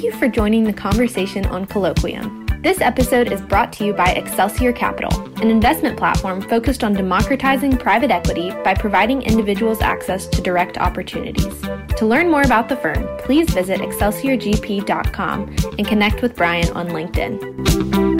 [0.00, 2.62] Thank you for joining the conversation on Colloquium.
[2.62, 7.76] This episode is brought to you by Excelsior Capital, an investment platform focused on democratizing
[7.76, 11.60] private equity by providing individuals access to direct opportunities.
[11.98, 18.19] To learn more about the firm, please visit excelsiorgp.com and connect with Brian on LinkedIn.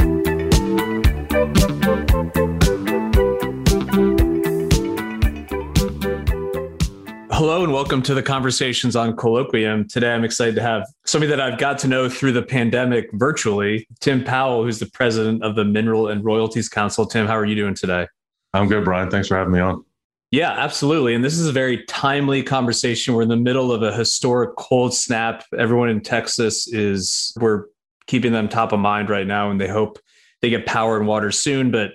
[7.41, 9.91] Hello and welcome to the conversations on Colloquium.
[9.91, 13.89] Today I'm excited to have somebody that I've got to know through the pandemic virtually,
[14.01, 17.07] Tim Pawul, who's the president of the Mineral and Royalties Council.
[17.07, 18.09] Tim, how are you doing today?
[18.53, 19.09] I'm good, Brian.
[19.09, 19.83] Thanks for having me on.
[20.31, 21.15] Yeah, absolutely.
[21.15, 23.15] And this is a very timely conversation.
[23.15, 25.47] We're in the middle of a historic cold snap.
[25.59, 27.69] Everyone in Texas is, we're
[28.07, 29.99] keeping them top of mind right now, and they hope
[30.43, 31.71] they get power and water soon.
[31.71, 31.93] But,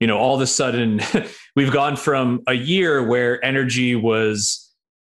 [0.00, 1.00] you know, all of a sudden,
[1.56, 4.64] we've gone from a year where energy was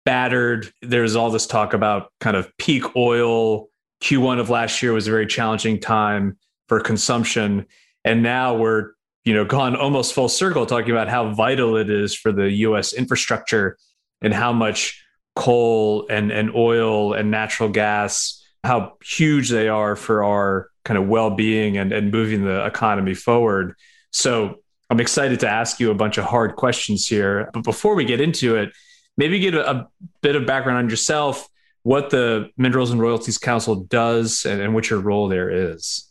[0.04, 0.72] battered.
[0.82, 3.68] There's all this talk about kind of peak oil.
[4.02, 7.66] Q1 of last year was a very challenging time for consumption.
[8.04, 8.92] And now we're,
[9.24, 12.92] you know, gone almost full circle talking about how vital it is for the US
[12.92, 13.76] infrastructure
[14.20, 15.04] and how much
[15.36, 21.06] coal and, and oil and natural gas, how huge they are for our kind of
[21.06, 23.74] well-being and, and moving the economy forward.
[24.10, 24.56] So
[24.90, 27.48] I'm excited to ask you a bunch of hard questions here.
[27.52, 28.70] But before we get into it,
[29.16, 29.88] maybe get a, a,
[30.20, 31.48] bit of background on yourself,
[31.82, 36.08] what the Minerals and Royalties Council does, and, and what your role there is.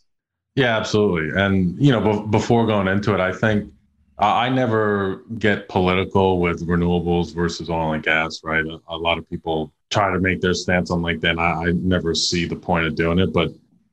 [0.54, 1.40] Yeah, absolutely.
[1.40, 3.72] And you know, before going into it, I think
[4.18, 8.40] I never get political with renewables versus oil and gas.
[8.44, 8.64] Right?
[8.64, 11.38] A, a lot of people try to make their stance on LinkedIn.
[11.38, 13.50] I, I never see the point of doing it, but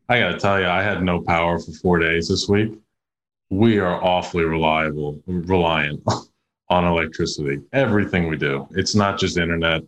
[0.10, 2.74] I got to tell you, I had no power for four days this week.
[3.50, 6.04] We are awfully reliable, reliant
[6.70, 7.62] on electricity.
[7.74, 8.68] Everything we do.
[8.72, 9.82] It's not just internet.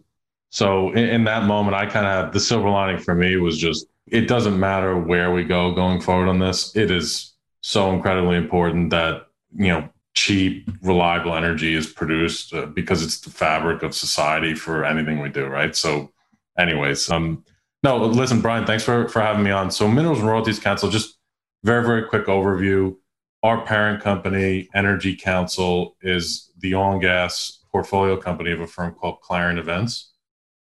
[0.50, 3.88] So in, in that moment, I kind of the silver lining for me was just
[4.08, 6.76] it doesn't matter where we go going forward on this.
[6.76, 13.04] It is so incredibly important that you know cheap, reliable energy is produced uh, because
[13.04, 15.76] it's the fabric of society for anything we do, right?
[15.76, 16.12] So,
[16.58, 17.46] anyways, um,
[17.84, 19.72] no, listen, Brian, thanks for for having me on.
[19.72, 21.18] So, Minerals and Royalties Council, just
[21.64, 22.96] very very quick overview.
[23.44, 29.22] Our parent company, Energy Council, is the and gas portfolio company of a firm called
[29.22, 30.12] Clarion Events.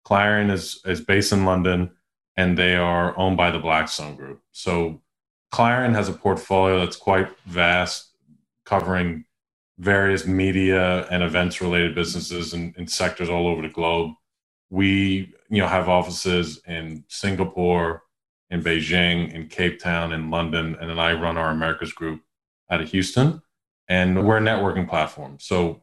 [0.05, 1.91] Clarion is, is based in London
[2.37, 4.41] and they are owned by the Blackstone Group.
[4.53, 5.03] So
[5.51, 8.13] Clarion has a portfolio that's quite vast,
[8.65, 9.27] covering
[9.79, 14.15] various media and events related businesses in, in sectors all over the globe.
[14.71, 18.05] We, you know, have offices in Singapore,
[18.49, 22.23] in Beijing, in Cape Town, in London, and then I run our Americas group
[22.71, 23.43] out of Houston.
[23.89, 25.39] And we're a networking platform.
[25.41, 25.83] So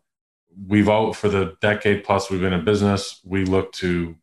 [0.65, 4.15] we've all for the decade plus we've been in business we look to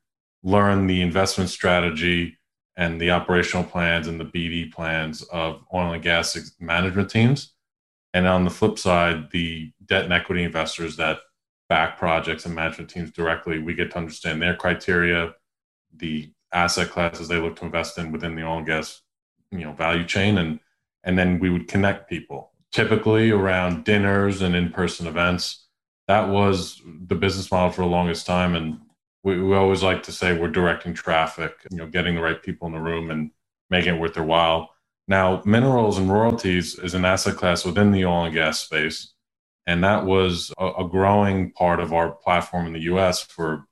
[0.43, 2.37] learn the investment strategy
[2.77, 7.53] and the operational plans and the bd plans of oil and gas management teams
[8.13, 11.19] and on the flip side the debt and equity investors that
[11.69, 15.33] back projects and management teams directly we get to understand their criteria
[15.97, 19.03] the asset classes they look to invest in within the oil and gas
[19.53, 20.59] you know value chain and
[21.05, 25.65] and then we would connect people typically around dinners and in-person events
[26.09, 28.55] that was the business model for the longest time.
[28.55, 28.79] And
[29.23, 32.67] we, we always like to say we're directing traffic, you know, getting the right people
[32.67, 33.31] in the room and
[33.71, 34.71] making it worth their while.
[35.09, 39.13] Now, minerals and royalties is an asset class within the oil and gas space.
[39.67, 43.67] And that was a, a growing part of our platform in the US for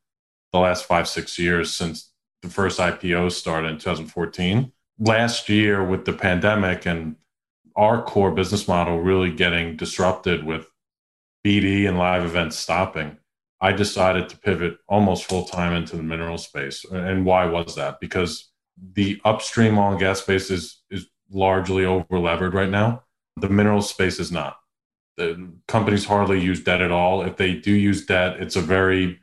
[0.52, 2.10] the last five, six years since
[2.40, 4.72] the first IPO started in 2014.
[4.98, 7.16] Last year, with the pandemic and
[7.76, 10.66] our core business model really getting disrupted with
[11.44, 13.19] BD and live events stopping,
[13.60, 16.84] I decided to pivot almost full time into the mineral space.
[16.84, 18.00] And why was that?
[18.00, 18.50] Because
[18.94, 23.04] the upstream oil and gas space is, is largely over levered right now.
[23.36, 24.58] The mineral space is not.
[25.16, 27.22] The companies hardly use debt at all.
[27.22, 29.20] If they do use debt, it's a very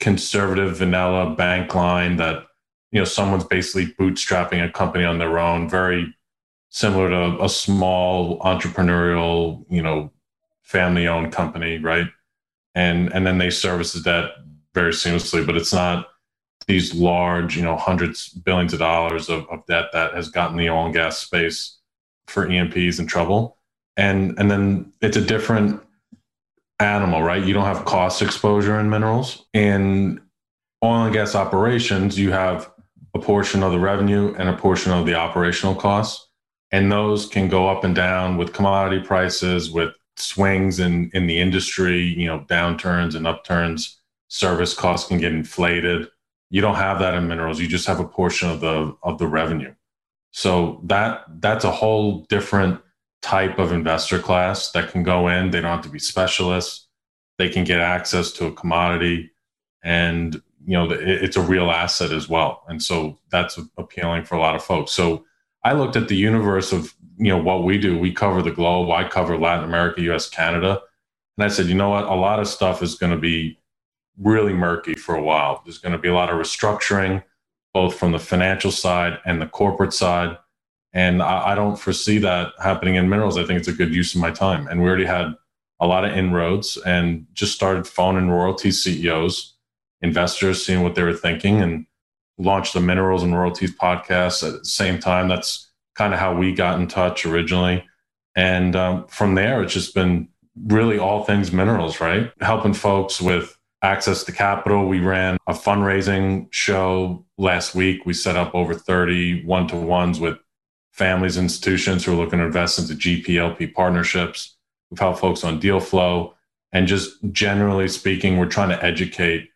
[0.00, 2.44] conservative vanilla bank line that
[2.90, 6.14] you know someone's basically bootstrapping a company on their own very
[6.70, 10.10] similar to a small entrepreneurial you know
[10.62, 12.06] family owned company, right?
[12.74, 14.30] And and then they service the debt
[14.74, 16.06] very seamlessly, but it's not
[16.66, 20.70] these large, you know, hundreds, billions of dollars of, of debt that has gotten the
[20.70, 21.78] oil and gas space
[22.26, 23.56] for E&Ps in trouble.
[23.96, 25.82] And and then it's a different
[26.78, 27.44] animal, right?
[27.44, 29.46] You don't have cost exposure in minerals.
[29.52, 30.20] In
[30.82, 32.70] oil and gas operations, you have
[33.14, 36.29] a portion of the revenue and a portion of the operational costs.
[36.72, 41.40] And those can go up and down with commodity prices, with swings in, in the
[41.40, 43.98] industry, you know, downturns and upturns.
[44.28, 46.08] Service costs can get inflated.
[46.50, 47.60] You don't have that in minerals.
[47.60, 49.74] You just have a portion of the of the revenue.
[50.32, 52.80] So that that's a whole different
[53.22, 55.50] type of investor class that can go in.
[55.50, 56.86] They don't have to be specialists.
[57.38, 59.30] They can get access to a commodity
[59.82, 60.34] and
[60.64, 64.54] you know it's a real asset as well and so that's appealing for a lot
[64.54, 65.24] of folks so
[65.64, 67.98] i looked at the universe of you know what we do.
[67.98, 68.90] We cover the globe.
[68.90, 70.80] I cover latin america us canada.
[71.36, 72.04] And i said you know what?
[72.04, 73.58] A lot of stuff is going to be
[74.18, 75.62] really murky for a while.
[75.64, 77.22] There's going to be a lot of restructuring
[77.72, 80.36] both from the financial side and the corporate side.
[80.92, 83.38] And I, I don't foresee that happening in minerals.
[83.38, 84.66] I think it's a good use of my time.
[84.66, 85.34] And we already had
[85.78, 89.54] a lot of inroads and just started phoning royalty ceos
[90.02, 91.86] investors, seeing what they were thinking, and
[92.40, 95.28] launched the Minerals and Royalties podcast at the same time.
[95.28, 97.84] That's kind of how we got in touch originally.
[98.34, 100.28] And um, from there, it's just been
[100.66, 102.32] really all things minerals, right?
[102.40, 104.86] Helping folks with access to capital.
[104.86, 108.06] We ran a fundraising show last week.
[108.06, 110.38] We set up over 30 one to ones with
[110.92, 114.56] families, institutions who are looking to invest into GPLP partnerships.
[114.90, 116.34] We've helped folks on deal flow.
[116.72, 119.50] And just generally speaking, we're trying to educate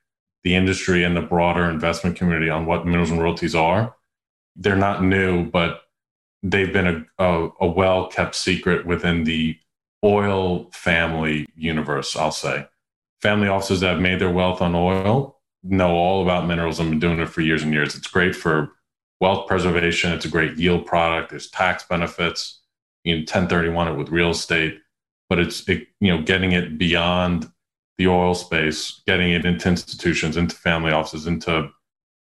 [0.45, 3.97] the industry and the broader investment community on what minerals and royalties are.
[4.55, 5.83] They're not new, but
[6.43, 9.59] they've been a, a, a well kept secret within the
[10.05, 12.69] oil family universe, I'll say.
[13.23, 17.01] Family offices that have made their wealth on oil know all about minerals and been
[17.01, 17.95] doing it for years and years.
[17.95, 18.73] It's great for
[19.21, 20.13] wealth preservation.
[20.13, 21.31] It's a great yield product.
[21.31, 22.61] There's tax benefits.
[23.03, 24.79] You can 1031 it with real estate,
[25.31, 27.51] but it's it, you know getting it beyond
[27.99, 31.71] the oil space, getting it into institutions, into family offices, into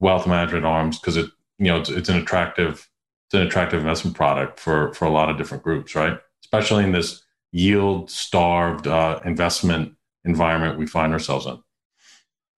[0.00, 2.88] wealth management arms, because it you know it's, it's an attractive
[3.26, 6.19] it's an attractive investment product for for a lot of different groups, right?
[6.44, 7.23] Especially in this
[7.53, 9.94] yield starved uh, investment
[10.25, 11.59] environment we find ourselves in.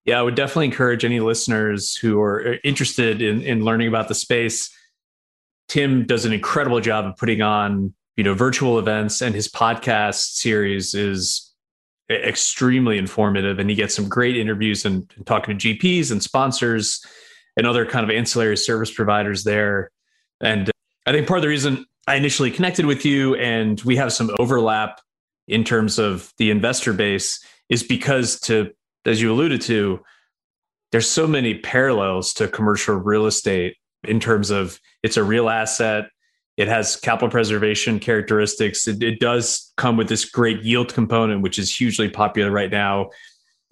[0.04, 4.14] Yeah, I would definitely encourage any listeners who are interested in, in learning about the
[4.14, 4.74] space.
[5.68, 10.34] Tim does an incredible job of putting on, you know, virtual events, and his podcast
[10.34, 11.49] series is
[12.10, 17.04] extremely informative and he gets some great interviews and, and, talking to gps and sponsors
[17.56, 19.90] and other kind of ancillary service providers there.
[20.40, 20.72] And uh,
[21.06, 24.30] i think part of the reason i initially connected with you and we have some
[24.38, 25.00] overlap
[25.46, 28.70] in terms of the investor base is because to
[29.06, 30.00] as you alluded to
[30.92, 36.06] there's so many parallels to commercial real estate in terms of it's a real asset
[36.60, 38.86] it has capital preservation characteristics.
[38.86, 43.08] It, it, does come with this great yield component, which is hugely popular right now.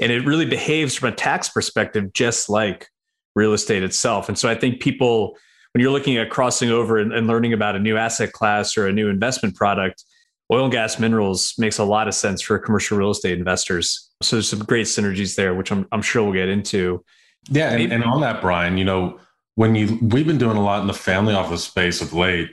[0.00, 2.88] And it really behaves from a tax perspective, just like
[3.37, 4.31] real estate itself.
[4.31, 5.37] And so I think people,
[5.75, 8.87] when you're looking at crossing over and, and learning about a new asset class or
[8.87, 10.02] a new investment product,
[10.50, 14.08] oil and gas minerals makes a lot of sense for commercial real estate investors.
[14.23, 17.04] So there's some great synergies there, which I'm, I'm sure we'll get into.
[17.50, 17.71] Yeah.
[17.71, 19.21] And, and on that, Brian, you know,
[19.57, 22.49] when you, we've been doing a lot in the family office space of late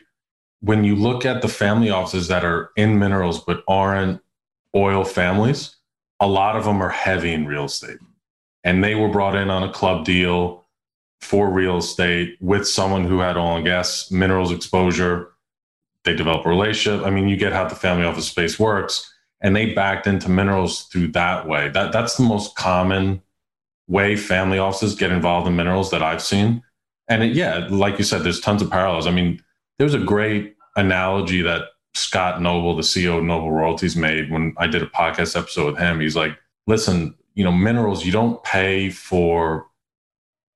[0.62, 4.22] when you look at the family offices that are in minerals but aren't
[4.76, 5.76] oil families,
[6.20, 7.98] a lot of them are heavy in real estate.
[8.64, 10.66] And they were brought in on a club deal
[11.22, 15.32] for real estate with someone who had oil and gas minerals exposure.
[16.04, 17.06] They develop a relationship.
[17.06, 19.12] I mean, you get how the family office space works.
[19.42, 21.70] And they backed into minerals through that way.
[21.70, 23.22] That that's the most common
[23.88, 26.64] way family offices get involved in minerals that I've seen.
[27.08, 29.06] And it, yeah, like you said, there's tons of parallels.
[29.06, 29.42] I mean,
[29.80, 34.68] there's a great analogy that Scott Noble, the CEO of Noble Royalties, made when I
[34.68, 36.00] did a podcast episode with him.
[36.00, 39.68] He's like, listen, you know, minerals, you don't pay for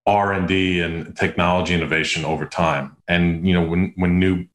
[0.05, 2.97] R&D and technology innovation over time.
[3.07, 4.45] And, you know, when, when new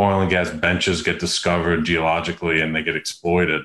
[0.00, 3.62] oil and gas benches get discovered geologically and they get exploited,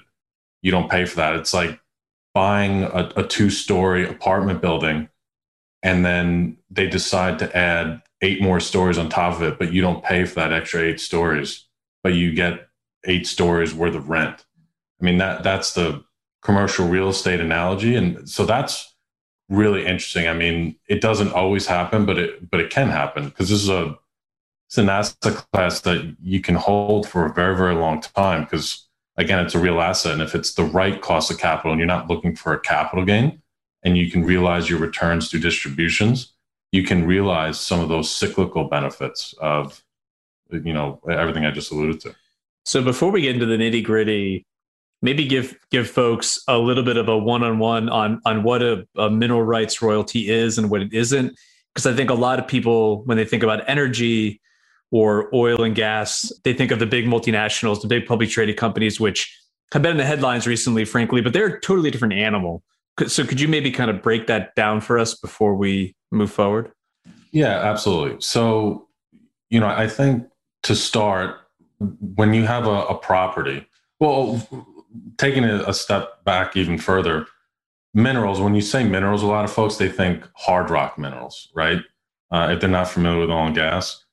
[0.61, 1.35] you don't pay for that.
[1.35, 1.79] It's like
[2.33, 5.09] buying a, a two story apartment building
[5.83, 9.81] and then they decide to add eight more stories on top of it, but you
[9.81, 11.67] don't pay for that extra eight stories,
[12.03, 12.67] but you get
[13.05, 14.45] eight stories worth of rent.
[15.01, 16.03] I mean that that's the
[16.41, 18.95] commercial real estate analogy, and so that's
[19.49, 20.27] really interesting.
[20.27, 23.69] I mean, it doesn't always happen, but it but it can happen because this is
[23.69, 23.97] a
[24.67, 28.87] it's an asset class that you can hold for a very very long time because
[29.17, 30.13] again, it's a real asset.
[30.13, 33.05] And if it's the right cost of capital and you're not looking for a capital
[33.05, 33.41] gain
[33.83, 36.33] and you can realize your returns through distributions,
[36.71, 39.83] you can realize some of those cyclical benefits of,
[40.51, 42.15] you know, everything I just alluded to.
[42.65, 44.45] So before we get into the nitty gritty,
[45.01, 48.61] maybe give give folks a little bit of a one on one on on what
[48.61, 51.35] a, a mineral rights royalty is and what it isn't,
[51.73, 54.39] because I think a lot of people when they think about energy
[54.91, 58.99] or oil and gas, they think of the big multinationals, the big public traded companies,
[58.99, 59.35] which
[59.73, 62.61] have been in the headlines recently, frankly, but they're a totally different animal.
[63.07, 66.71] So could you maybe kind of break that down for us before we move forward?
[67.31, 68.19] Yeah, absolutely.
[68.21, 68.87] So,
[69.49, 70.27] you know, I think
[70.63, 71.37] to start,
[71.79, 73.67] when you have a, a property,
[73.99, 74.47] well,
[75.17, 77.27] taking it a step back even further,
[77.93, 81.81] minerals, when you say minerals, a lot of folks, they think hard rock minerals, right?
[82.31, 84.05] Uh, if they're not familiar with oil and gas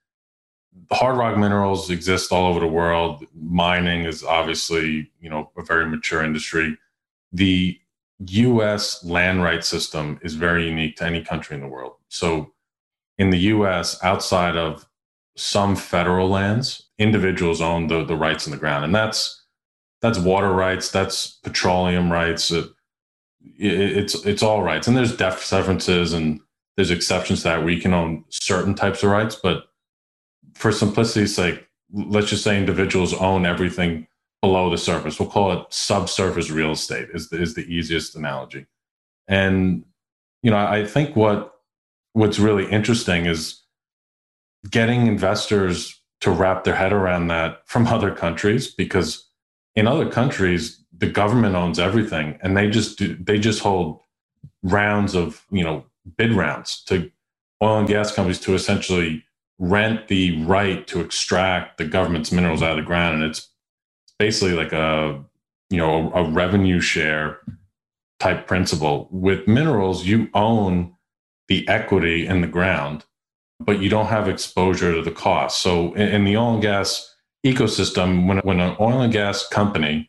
[0.91, 3.25] hard rock minerals exist all over the world.
[3.35, 6.79] Mining is obviously, you know, a very mature industry.
[7.33, 7.79] The
[8.21, 11.95] US land rights system is very unique to any country in the world.
[12.09, 12.53] So
[13.17, 14.87] in the US, outside of
[15.37, 18.85] some federal lands, individuals own the, the rights in the ground.
[18.85, 19.45] And that's
[20.01, 22.53] that's water rights, that's petroleum rights.
[22.53, 22.67] Uh,
[23.59, 24.89] it, it, it's it's all rights.
[24.89, 26.41] And there's differences and
[26.77, 29.65] there's exceptions to that where you can own certain types of rights, but
[30.55, 34.08] for simplicity's sake, let's just say individuals own everything
[34.41, 35.19] below the surface.
[35.19, 38.67] We'll call it subsurface real estate is the, is the easiest analogy.
[39.27, 39.85] And
[40.43, 41.55] you know, I think what
[42.13, 43.63] what's really interesting is
[44.71, 49.29] getting investors to wrap their head around that from other countries because
[49.75, 54.01] in other countries the government owns everything and they just do, they just hold
[54.63, 55.85] rounds of you know
[56.17, 57.11] bid rounds to
[57.63, 59.25] oil and gas companies to essentially
[59.59, 63.49] rent the right to extract the government's minerals out of the ground and it's
[64.19, 65.23] basically like a
[65.71, 67.39] you know a, a, revenue share
[68.19, 70.95] type principle with minerals you own
[71.49, 73.05] the equity in the ground
[73.61, 77.15] but you don't have exposure to the cost so in, in the oil and gas
[77.47, 80.09] ecosystem when, when an oil and gas company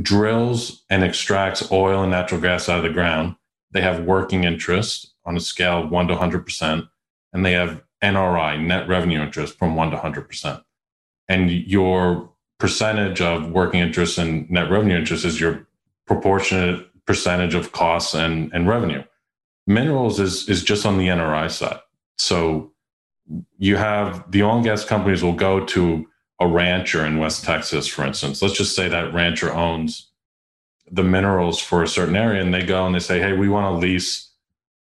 [0.00, 3.34] drills and extracts oil and natural gas out of the ground
[3.72, 6.88] they have working interest on a scale of 1 to 100%
[7.32, 10.62] and they have NRI, net revenue interest, from 1 to 100%.
[11.28, 12.29] And your
[12.60, 15.68] percentage of working interest and net revenue interest is your
[16.06, 19.04] proportionate percentage of costs and, and revenue.
[19.66, 21.80] Minerals is, is just on the NRI side.
[22.18, 22.72] So
[23.58, 26.06] you have the oil and gas companies will go to
[26.40, 28.42] a rancher in West Texas, for instance.
[28.42, 30.10] Let's just say that rancher owns
[30.90, 33.74] the minerals for a certain area and they go and they say, hey, we want
[33.74, 34.30] to lease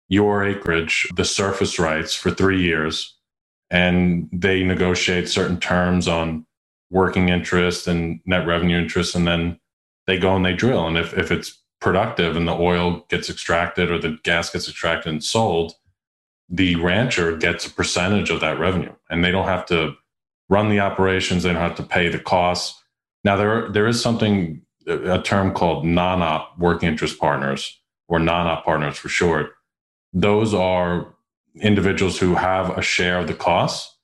[0.08, 3.16] your acreage, the surface rights for three years,
[3.70, 6.45] and they negotiate certain terms on
[6.90, 9.58] working interest and net revenue interest, and then
[10.06, 10.86] they go and they drill.
[10.86, 15.12] And if, if it's productive and the oil gets extracted or the gas gets extracted
[15.12, 15.74] and sold,
[16.48, 19.94] the rancher gets a percentage of that revenue, and they don't have to
[20.48, 21.42] run the operations.
[21.42, 22.80] They don't have to pay the costs.
[23.24, 28.96] Now there there is something a term called non-op working interest partners or non-op partners
[28.96, 29.50] for short
[30.12, 31.14] those are
[31.56, 33.95] individuals who have a share of the costs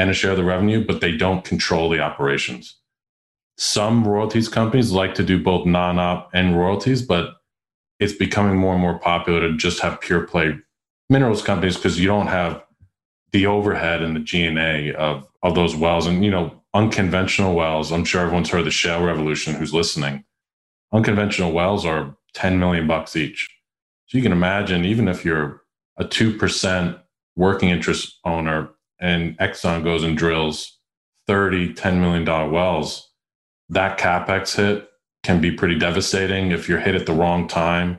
[0.00, 2.76] and a share of the revenue, but they don't control the operations.
[3.58, 7.34] Some royalties companies like to do both non op and royalties, but
[7.98, 10.58] it's becoming more and more popular to just have pure play
[11.10, 12.62] minerals companies because you don't have
[13.32, 16.06] the overhead and the G&A of, of those wells.
[16.06, 20.24] And, you know, unconventional wells, I'm sure everyone's heard the shale revolution who's listening.
[20.94, 23.50] Unconventional wells are 10 million bucks each.
[24.06, 25.60] So you can imagine, even if you're
[25.98, 26.98] a 2%
[27.36, 30.78] working interest owner and Exxon goes and drills
[31.26, 33.10] 30, $10 million wells,
[33.68, 34.88] that capex hit
[35.22, 37.98] can be pretty devastating if you're hit at the wrong time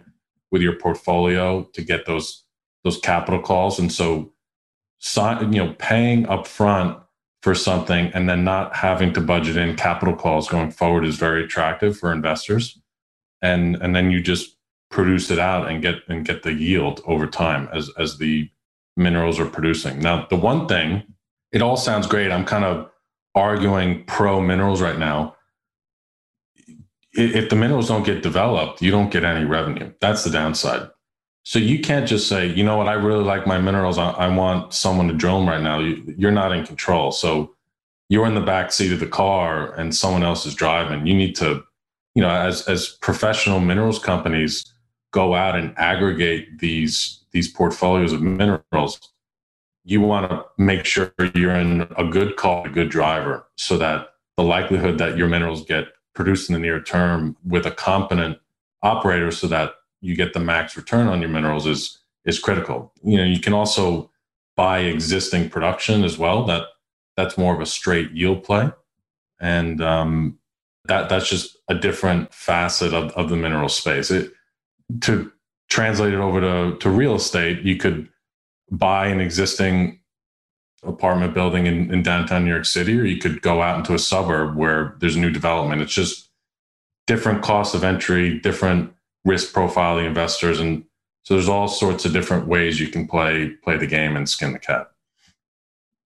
[0.51, 2.43] with your portfolio to get those
[2.83, 3.77] those capital calls.
[3.77, 4.33] And so,
[5.17, 6.99] you know, paying upfront
[7.43, 11.43] for something and then not having to budget in capital calls going forward is very
[11.43, 12.79] attractive for investors.
[13.41, 14.57] And and then you just
[14.89, 18.49] produce it out and get and get the yield over time as as the
[18.97, 19.99] minerals are producing.
[19.99, 21.03] Now, the one thing,
[21.51, 22.31] it all sounds great.
[22.31, 22.89] I'm kind of
[23.35, 25.35] arguing pro minerals right now.
[27.13, 29.91] If the minerals don't get developed, you don't get any revenue.
[29.99, 30.89] That's the downside.
[31.43, 33.97] So you can't just say, you know what, I really like my minerals.
[33.97, 35.79] I, I want someone to drill them right now.
[35.79, 37.11] You, you're not in control.
[37.11, 37.55] So
[38.09, 41.07] you're in the back seat of the car and someone else is driving.
[41.07, 41.63] You need to,
[42.13, 44.65] you know, as as professional minerals companies,
[45.11, 49.13] go out and aggregate these these portfolios of minerals,
[49.83, 54.09] you want to make sure you're in a good call, a good driver, so that
[54.37, 58.37] the likelihood that your minerals get produced in the near term with a competent
[58.83, 62.93] operator so that you get the max return on your minerals is is critical.
[63.03, 64.11] You know, you can also
[64.55, 66.45] buy existing production as well.
[66.45, 66.65] That
[67.17, 68.71] that's more of a straight yield play,
[69.39, 70.39] and um,
[70.85, 74.11] that that's just a different facet of, of the mineral space.
[74.11, 74.33] It,
[75.01, 75.31] to
[75.71, 78.09] translate it over to, to real estate, you could
[78.69, 80.01] buy an existing
[80.83, 83.99] apartment building in, in downtown New York City, or you could go out into a
[83.99, 85.81] suburb where there's new development.
[85.81, 86.29] It's just
[87.07, 90.83] different costs of entry, different risk profile investors, and
[91.23, 94.51] so there's all sorts of different ways you can play play the game and skin
[94.51, 94.91] the cat.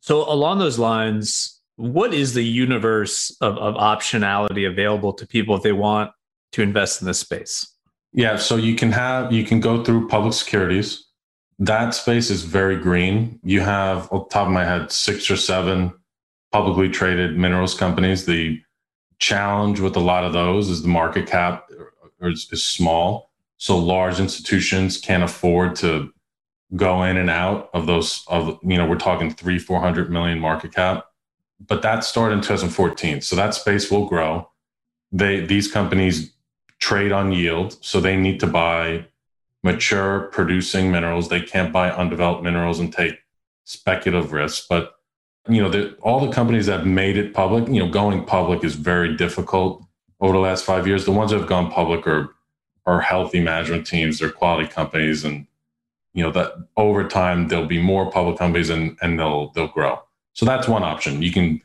[0.01, 5.63] So along those lines, what is the universe of, of optionality available to people if
[5.63, 6.11] they want
[6.51, 7.74] to invest in this space?
[8.15, 11.03] Yeah, so you can have you can go through public securities.
[11.59, 13.39] That space is very green.
[13.43, 15.93] You have, off top of my head, six or seven
[16.51, 18.25] publicly traded minerals companies.
[18.25, 18.61] The
[19.19, 23.31] challenge with a lot of those is the market cap er, is, is small.
[23.57, 26.13] So large institutions can't afford to
[26.75, 30.39] go in and out of those of you know, we're talking three, four hundred million
[30.39, 31.05] market cap.
[31.59, 33.21] But that started in 2014.
[33.21, 34.49] So that space will grow.
[35.11, 36.34] They these companies
[36.85, 37.83] trade on yield.
[37.83, 39.07] So they need to buy
[39.63, 41.29] mature producing minerals.
[41.29, 43.17] They can't buy undeveloped minerals and take
[43.63, 44.67] speculative risks.
[44.69, 44.93] But
[45.49, 48.75] you know, the, all the companies that made it public, you know, going public is
[48.75, 49.83] very difficult
[50.19, 51.05] over the last five years.
[51.05, 52.35] The ones that have gone public are
[52.85, 55.47] are healthy management teams, they're quality companies, and
[56.13, 60.01] you know that over time there'll be more public companies and and they'll they'll grow.
[60.33, 61.23] So that's one option.
[61.23, 61.61] You can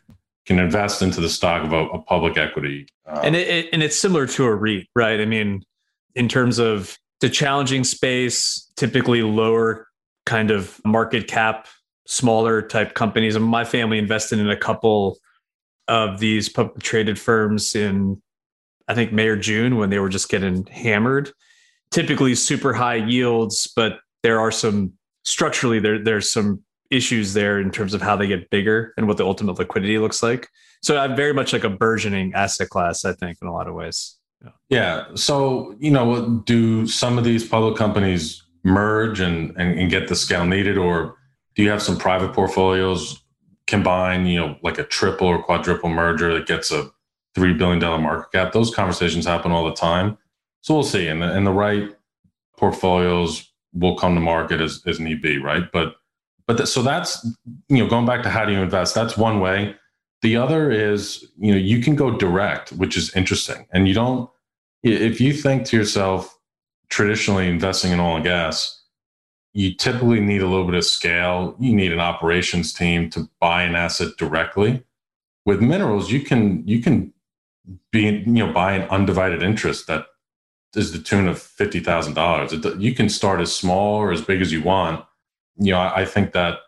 [0.50, 2.88] can invest into the stock of a, a public equity.
[3.07, 5.21] Uh, and it, it, and it's similar to a REIT, right?
[5.21, 5.62] I mean,
[6.16, 9.87] in terms of the challenging space, typically lower
[10.26, 11.69] kind of market cap,
[12.09, 13.37] smaller type companies.
[13.37, 15.19] And my family invested in a couple
[15.87, 18.21] of these public traded firms in
[18.88, 21.30] I think May or June when they were just getting hammered.
[21.92, 27.70] Typically super high yields, but there are some structurally there there's some issues there in
[27.70, 30.48] terms of how they get bigger and what the ultimate liquidity looks like.
[30.82, 33.74] So I'm very much like a burgeoning asset class, I think, in a lot of
[33.74, 34.16] ways.
[34.42, 34.50] Yeah.
[34.68, 35.04] yeah.
[35.14, 40.16] So, you know, do some of these public companies merge and, and, and get the
[40.16, 41.16] scale needed, or
[41.54, 43.22] do you have some private portfolios
[43.66, 46.90] combine, you know, like a triple or quadruple merger that gets a
[47.36, 48.52] $3 billion market cap?
[48.52, 50.16] Those conversations happen all the time.
[50.62, 51.06] So we'll see.
[51.06, 51.94] And the, and the right
[52.56, 55.70] portfolios will come to market as, as need be, right?
[55.72, 55.94] But
[56.50, 57.25] but th- so that's
[57.69, 58.93] you know going back to how do you invest?
[58.93, 59.76] That's one way.
[60.23, 64.28] The other is you know you can go direct, which is interesting, and you don't.
[64.82, 66.36] If you think to yourself,
[66.89, 68.82] traditionally investing in oil and gas,
[69.52, 71.54] you typically need a little bit of scale.
[71.60, 74.82] You need an operations team to buy an asset directly.
[75.47, 77.13] With minerals, you can you can
[77.93, 80.06] be you know buy an undivided interest that
[80.75, 82.52] is the tune of fifty thousand dollars.
[82.80, 85.04] You can start as small or as big as you want,
[85.56, 86.58] you know, I, I think that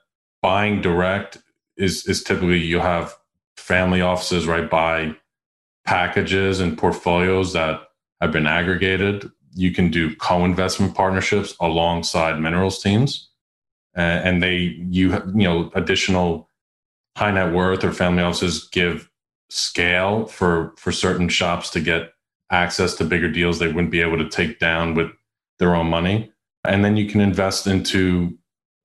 [0.42, 1.38] buying direct
[1.77, 3.14] is is typically you have
[3.57, 5.14] family offices right buy
[5.85, 7.81] packages and portfolios that
[8.21, 9.31] have been aggregated.
[9.55, 13.31] You can do co-investment partnerships alongside minerals teams,
[13.95, 16.49] and, and they you you know additional
[17.16, 19.11] high net worth or family offices give
[19.51, 22.12] scale for for certain shops to get
[22.51, 25.11] access to bigger deals they wouldn't be able to take down with
[25.59, 26.33] their own money
[26.64, 28.37] and then you can invest into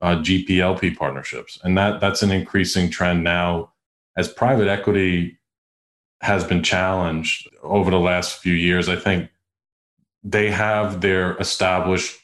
[0.02, 3.72] uh, GPLP partnerships, and that that's an increasing trend now
[4.16, 5.38] as private equity
[6.22, 8.90] has been challenged over the last few years.
[8.90, 9.30] I think
[10.24, 12.18] they have their established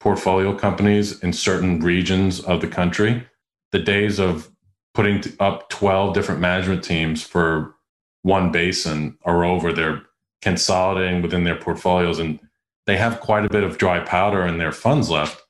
[0.00, 3.26] portfolio companies in certain regions of the country.
[3.72, 4.50] The days of
[4.94, 7.74] putting up 12 different management teams for
[8.22, 9.72] one basin are over.
[9.72, 10.02] They're
[10.40, 12.38] consolidating within their portfolios and
[12.86, 15.42] they have quite a bit of dry powder in their funds left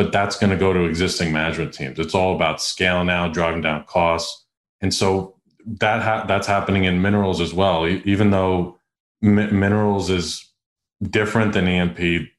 [0.00, 1.98] but that's going to go to existing management teams.
[1.98, 4.46] It's all about scale now, driving down costs,
[4.80, 5.36] and so
[5.66, 7.86] that ha- that's happening in minerals as well.
[7.86, 8.78] Even though
[9.20, 10.42] minerals is
[11.02, 12.30] different than E&P,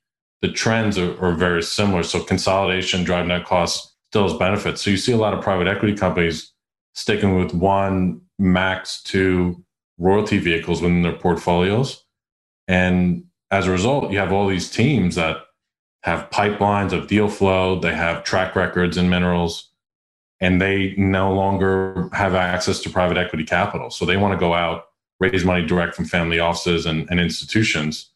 [0.42, 2.02] the trends are, are very similar.
[2.02, 4.82] So consolidation, driving down costs, still has benefits.
[4.82, 6.52] So you see a lot of private equity companies
[6.96, 9.64] sticking with one, max two
[10.00, 12.04] royalty vehicles within their portfolios,
[12.68, 15.38] and as a result, you have all these teams that
[16.04, 19.70] have pipelines of deal flow, they have track records in minerals,
[20.40, 23.90] and they no longer have access to private equity capital.
[23.92, 24.86] So they want to go out,
[25.20, 28.10] raise money direct from family offices and, and institutions.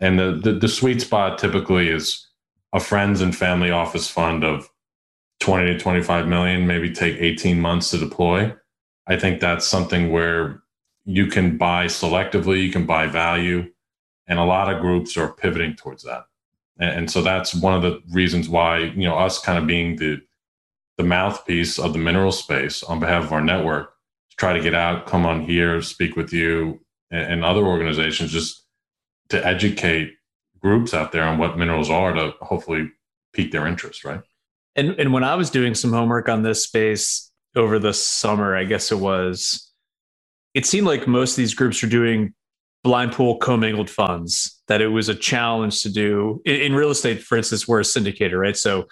[0.00, 2.26] And the, the, the sweet spot typically is
[2.72, 4.68] a friends and family office fund of
[5.40, 8.52] 20 to 25 million, maybe take 18 months to deploy.
[9.06, 10.62] I think that's something where
[11.04, 13.70] you can buy selectively, you can buy value,
[14.26, 16.24] and a lot of groups are pivoting towards that.
[16.78, 20.20] And, so that's one of the reasons why you know us kind of being the
[20.98, 23.94] the mouthpiece of the mineral space on behalf of our network
[24.30, 28.32] to try to get out, come on here, speak with you and, and other organizations,
[28.32, 28.64] just
[29.28, 30.14] to educate
[30.60, 32.90] groups out there on what minerals are to hopefully
[33.32, 34.20] pique their interest, right?
[34.76, 38.64] And and when I was doing some homework on this space over the summer, I
[38.64, 39.70] guess it was,
[40.54, 42.34] it seemed like most of these groups are doing
[42.82, 44.60] blind pool commingled funds.
[44.68, 47.84] That it was a challenge to do in, in real estate, for instance, we're a
[47.84, 48.56] syndicator, right?
[48.56, 48.86] So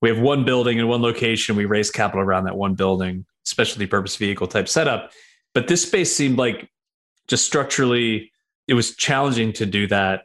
[0.00, 1.56] we have one building in one location.
[1.56, 5.12] We raise capital around that one building, specialty purpose vehicle type setup.
[5.54, 6.70] But this space seemed like
[7.26, 8.32] just structurally,
[8.68, 10.22] it was challenging to do that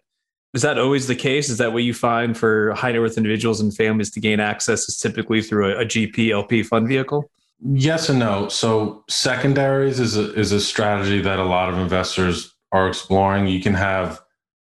[0.54, 1.50] is that always the case?
[1.50, 4.88] Is that what you find for high net worth individuals and families to gain access
[4.88, 7.30] is typically through a, a GP LP fund vehicle?
[7.60, 8.50] Yes and no.
[8.50, 13.48] So secondaries is a, is a strategy that a lot of investors are exploring.
[13.48, 14.22] You can have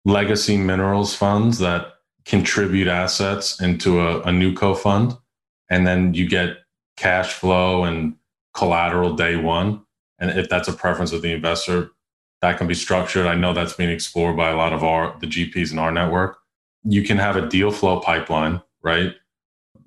[0.05, 1.95] legacy minerals funds that
[2.27, 5.17] contribute assets into a, a new co-fund,
[5.71, 6.59] and then you get
[6.97, 8.17] cash flow and
[8.55, 9.83] collateral day one.
[10.19, 11.91] And if that's a preference of the investor,
[12.43, 13.27] that can be structured.
[13.27, 16.39] I know that's being explored by a lot of our the GPs in our network.
[16.85, 19.15] You can have a deal flow pipeline, right?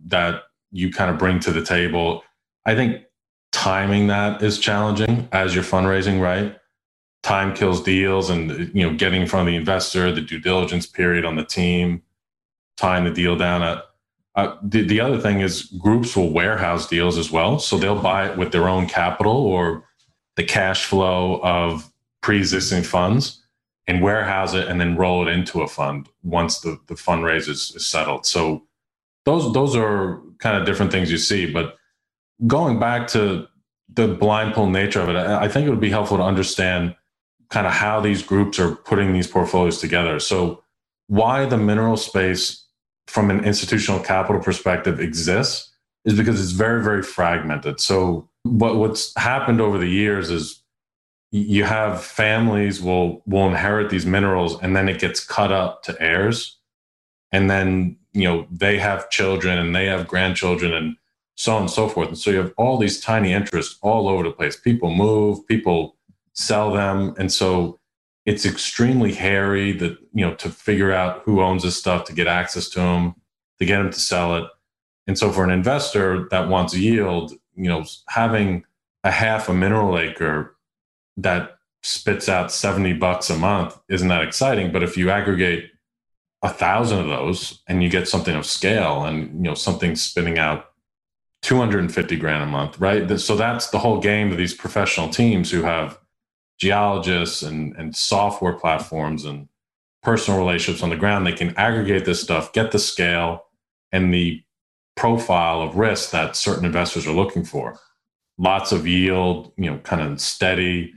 [0.08, 2.24] That you kind of bring to the table.
[2.66, 3.04] I think
[3.52, 6.58] timing that is challenging as you're fundraising, right?
[7.26, 10.86] Time kills deals and you know, getting in front of the investor, the due diligence
[10.86, 12.04] period on the team,
[12.78, 13.84] tying the deal down at
[14.36, 17.58] uh, the, the other thing is groups will warehouse deals as well.
[17.58, 19.86] So they'll buy it with their own capital or
[20.36, 23.42] the cash flow of pre-existing funds
[23.88, 27.72] and warehouse it and then roll it into a fund once the, the fundraise is,
[27.76, 28.28] is settled.
[28.28, 28.68] So
[29.24, 31.52] those those are kind of different things you see.
[31.52, 31.76] But
[32.46, 33.48] going back to
[33.92, 36.96] the blind pool nature of it, I think it would be helpful to understand
[37.56, 40.20] kind of how these groups are putting these portfolios together.
[40.20, 40.62] So
[41.08, 42.66] why the mineral space
[43.08, 45.72] from an institutional capital perspective exists
[46.04, 47.80] is because it's very, very fragmented.
[47.80, 50.64] So what, what's happened over the years is
[51.32, 55.96] you have families will will inherit these minerals and then it gets cut up to
[56.02, 56.58] heirs
[57.32, 60.96] and then you know they have children and they have grandchildren and
[61.36, 64.24] so on and so forth and so you have all these tiny interests all over
[64.24, 65.95] the place people move people
[66.36, 67.80] sell them and so
[68.26, 72.28] it's extremely hairy that you know to figure out who owns this stuff to get
[72.28, 73.16] access to them
[73.60, 74.46] to get them to sell it
[75.08, 78.64] and so for an investor that wants yield you know having
[79.04, 80.58] a half a mineral acre
[81.18, 84.72] that spits out 70 bucks a month isn't that exciting.
[84.72, 85.72] But if you aggregate
[86.42, 90.40] a thousand of those and you get something of scale and you know something spinning
[90.40, 90.66] out
[91.44, 93.20] 250 grand a month, right?
[93.20, 96.00] So that's the whole game of these professional teams who have
[96.58, 99.48] geologists and, and software platforms and
[100.02, 101.26] personal relationships on the ground.
[101.26, 103.46] They can aggregate this stuff, get the scale
[103.92, 104.44] and the
[104.96, 107.78] profile of risk that certain investors are looking for.
[108.38, 110.94] Lots of yield, you know, kind of steady,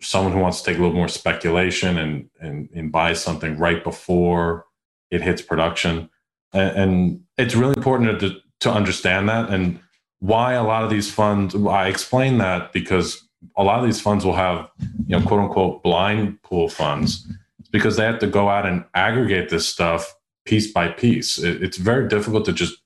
[0.00, 3.82] someone who wants to take a little more speculation and and, and buy something right
[3.82, 4.66] before
[5.10, 6.08] it hits production.
[6.52, 9.80] And, and it's really important to, to understand that and
[10.20, 11.54] why a lot of these funds.
[11.54, 14.68] I explain that because a lot of these funds will have
[15.06, 17.26] you know quote unquote blind pool funds
[17.72, 21.38] because they have to go out and aggregate this stuff piece by piece.
[21.38, 22.80] It, it's very difficult to just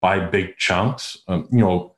[0.00, 1.18] buy big chunks.
[1.28, 1.94] Um, you know,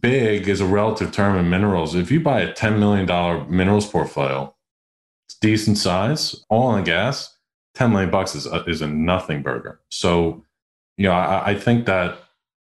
[0.00, 1.94] big is a relative term in minerals.
[1.94, 3.06] If you buy a $10 million
[3.54, 4.54] minerals portfolio,
[5.26, 7.36] it's decent size, oil and gas,
[7.74, 9.80] 10 million bucks is a, is a nothing burger.
[9.90, 10.44] So,
[10.96, 12.18] you know, I, I think that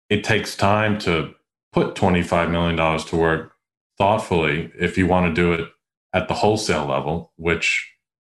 [0.08, 1.34] it takes time to
[1.72, 3.53] put $25 million to work
[3.98, 5.68] thoughtfully if you want to do it
[6.12, 7.92] at the wholesale level, which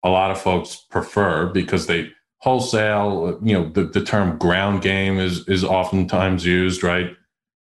[0.03, 5.19] a lot of folks prefer because they wholesale, you know, the, the term ground game
[5.19, 7.15] is is oftentimes used, right?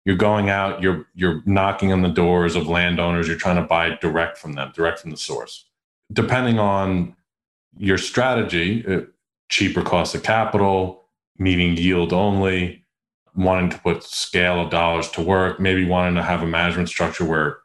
[0.04, 3.96] you're going out you're you're knocking on the doors of landowners you're trying to buy
[4.00, 5.66] direct from them direct from the source
[6.12, 7.14] depending on
[7.76, 9.00] your strategy uh,
[9.48, 11.04] cheaper cost of capital
[11.38, 12.83] meeting yield only
[13.35, 17.24] wanting to put scale of dollars to work maybe wanting to have a management structure
[17.24, 17.59] where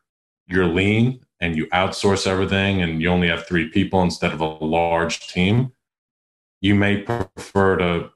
[0.50, 4.46] you're lean and you outsource everything and you only have three people instead of a
[4.46, 5.72] large team
[6.62, 8.10] you may prefer to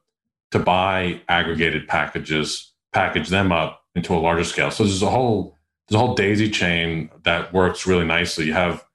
[0.52, 4.72] to buy aggregated packages package them up into a larger scale.
[4.72, 8.46] So there's a whole there's a whole daisy chain that works really nicely.
[8.46, 8.86] You have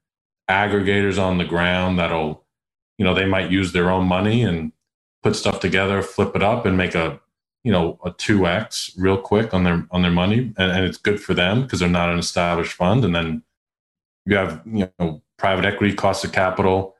[0.49, 2.47] aggregators on the ground that'll,
[2.97, 4.73] you know, they might use their own money and
[5.23, 7.21] put stuff together, flip it up, and make a
[7.65, 11.21] you know a 2x real quick on their on their money and, and it's good
[11.21, 13.43] for them because they're not an established fund and then
[14.27, 16.95] you have you know private equity cost of capital.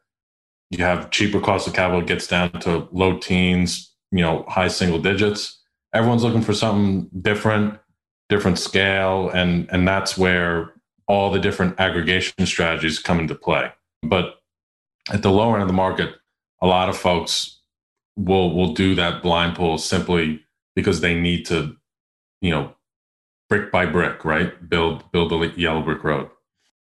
[0.71, 4.99] You have cheaper cost of capital gets down to low teens, you know, high single
[4.99, 5.61] digits.
[5.93, 7.79] Everyone's looking for something different,
[8.29, 10.73] different scale, and and that's where
[11.07, 13.73] all the different aggregation strategies come into play.
[14.03, 14.41] But
[15.11, 16.15] at the lower end of the market,
[16.61, 17.61] a lot of folks
[18.17, 20.45] will will do that blind pool simply
[20.79, 21.75] because they need to,
[22.41, 22.73] you know,
[23.49, 24.69] brick by brick, right?
[24.71, 26.31] Build build the yellow brick road.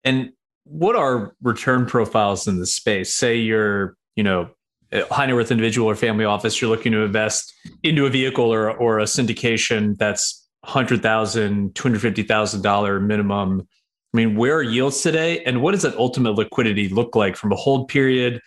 [0.04, 0.34] And
[0.65, 3.15] what are return profiles in this space?
[3.15, 4.50] Say you're, you know,
[4.91, 8.54] a high net worth individual or family office, you're looking to invest into a vehicle
[8.54, 13.65] or or a syndication that's hundred thousand, two hundred fifty thousand dollar minimum.
[14.13, 17.54] I mean, where are yields today, and what does that ultimate liquidity look like from
[17.54, 18.41] a hold period?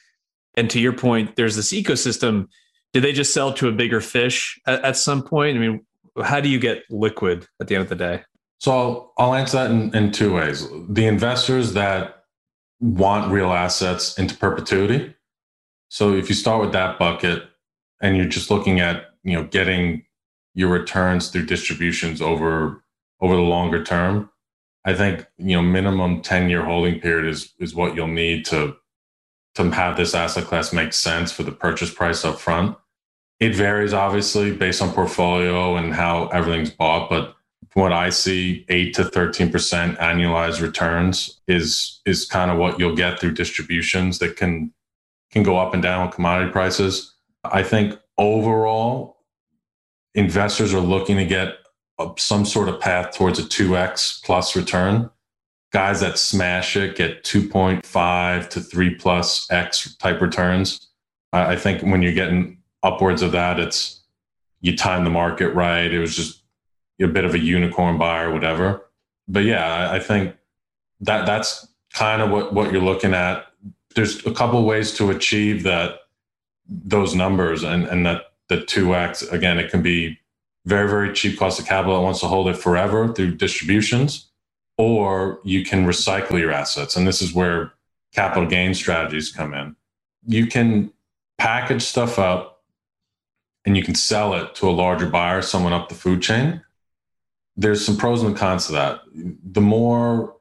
[0.55, 2.49] And to your point, there's this ecosystem.
[2.93, 5.57] Did they just sell to a bigger fish at, at some point?
[5.57, 5.87] I mean,
[6.23, 8.23] how do you get liquid at the end of the day?
[8.59, 10.69] So I'll, I'll answer that in, in two ways.
[10.89, 12.25] The investors that
[12.81, 15.15] want real assets into perpetuity.
[15.89, 17.43] So if you start with that bucket
[18.01, 20.05] and you're just looking at, you know, getting
[20.55, 22.83] your returns through distributions over
[23.21, 24.31] over the longer term,
[24.85, 28.77] I think, you know, minimum 10 year holding period is is what you'll need to
[29.57, 32.77] to have this asset class make sense for the purchase price up front.
[33.41, 37.35] It varies obviously based on portfolio and how everything's bought, but
[37.75, 42.97] what I see, eight to thirteen percent annualized returns is is kind of what you'll
[42.97, 44.73] get through distributions that can
[45.31, 47.15] can go up and down with commodity prices.
[47.45, 49.19] I think overall,
[50.15, 51.55] investors are looking to get
[52.19, 55.09] some sort of path towards a two x plus return.
[55.73, 60.89] Guys that smash it get two point five to three plus x type returns.
[61.33, 64.01] I think when you're getting upwards of that, it's
[64.61, 65.93] you time the market right.
[65.93, 66.43] It was just
[67.01, 68.87] a bit of a unicorn buy or whatever.
[69.27, 70.37] But yeah, I think
[71.01, 73.47] that that's kind of what, what you're looking at.
[73.95, 76.01] There's a couple ways to achieve that
[76.69, 80.19] those numbers and, and that the 2x again it can be
[80.67, 84.29] very very cheap cost of capital that wants to hold it forever through distributions
[84.79, 87.73] or you can recycle your assets and this is where
[88.13, 89.75] capital gain strategies come in
[90.27, 90.93] you can
[91.39, 92.60] package stuff up
[93.71, 96.61] and you can sell it to a larger buyer, someone up the food chain,
[97.57, 99.03] there's some pros and cons to that.
[99.15, 100.35] The more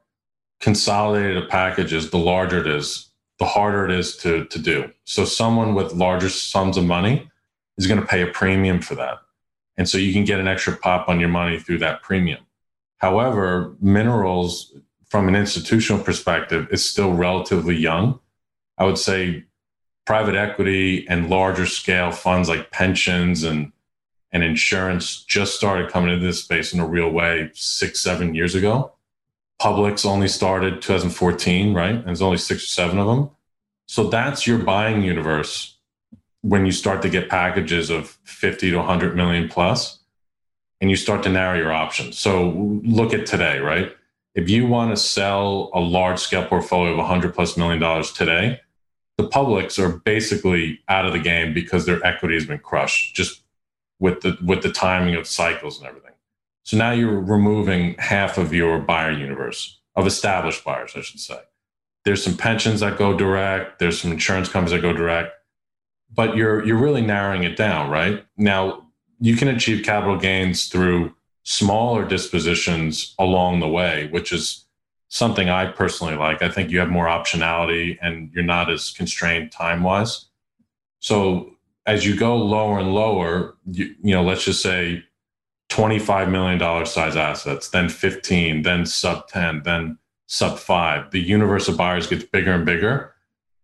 [0.58, 4.90] consolidated a package is, the larger it is, the harder it is to, to do.
[5.04, 7.30] So someone with larger sums of money
[7.78, 9.18] is going to pay a premium for that.
[9.76, 12.40] And so you can get an extra pop on your money through that premium.
[12.96, 14.74] However, minerals
[15.08, 18.18] from an institutional perspective is still relatively young.
[18.76, 19.44] I would say
[20.10, 23.70] private equity and larger scale funds like pensions and
[24.32, 28.56] and insurance just started coming into this space in a real way six seven years
[28.56, 28.90] ago.
[29.60, 31.94] Publics only started 2014 right?
[31.94, 33.30] And there's only six or seven of them.
[33.86, 35.76] So that's your buying universe
[36.40, 40.00] when you start to get packages of 50 to 100 million plus
[40.80, 42.18] and you start to narrow your options.
[42.18, 42.50] So
[42.82, 43.94] look at today right?
[44.34, 48.60] If you want to sell a large scale portfolio of 100 plus million dollars today
[49.20, 53.42] the publics are basically out of the game because their equity has been crushed just
[53.98, 56.12] with the with the timing of cycles and everything.
[56.62, 61.38] So now you're removing half of your buyer universe of established buyers, I should say.
[62.06, 65.32] There's some pensions that go direct, there's some insurance companies that go direct,
[66.10, 68.24] but you're you're really narrowing it down, right?
[68.38, 68.86] Now
[69.18, 74.64] you can achieve capital gains through smaller dispositions along the way, which is
[75.10, 76.40] something I personally like.
[76.40, 80.26] I think you have more optionality and you're not as constrained time wise.
[81.00, 81.50] So
[81.84, 85.02] as you go lower and lower, you, you know, let's just say
[85.68, 91.10] $25 million size assets, then 15, then sub 10, then sub five.
[91.10, 93.12] The universe of buyers gets bigger and bigger.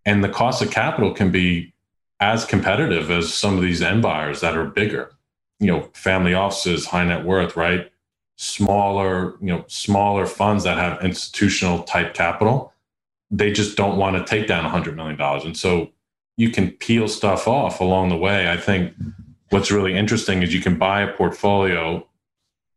[0.04, 1.74] And the cost of capital can be
[2.18, 5.12] as competitive as some of these end buyers that are bigger.
[5.60, 7.90] You know, family offices, high net worth, right?
[8.36, 12.72] Smaller, you know, smaller funds that have institutional type capital,
[13.30, 15.20] they just don't want to take down $100 million.
[15.20, 15.90] And so
[16.36, 18.50] you can peel stuff off along the way.
[18.50, 18.92] I think
[19.50, 22.06] what's really interesting is you can buy a portfolio,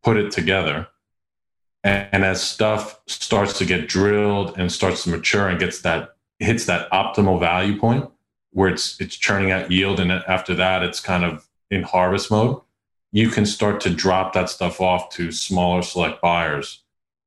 [0.02, 0.88] put it together,
[1.84, 6.16] and, and as stuff starts to get drilled and starts to mature and gets that
[6.38, 8.08] hits that optimal value point
[8.52, 12.60] where it's it's churning out yield and after that it's kind of in harvest mode
[13.12, 16.82] you can start to drop that stuff off to smaller select buyers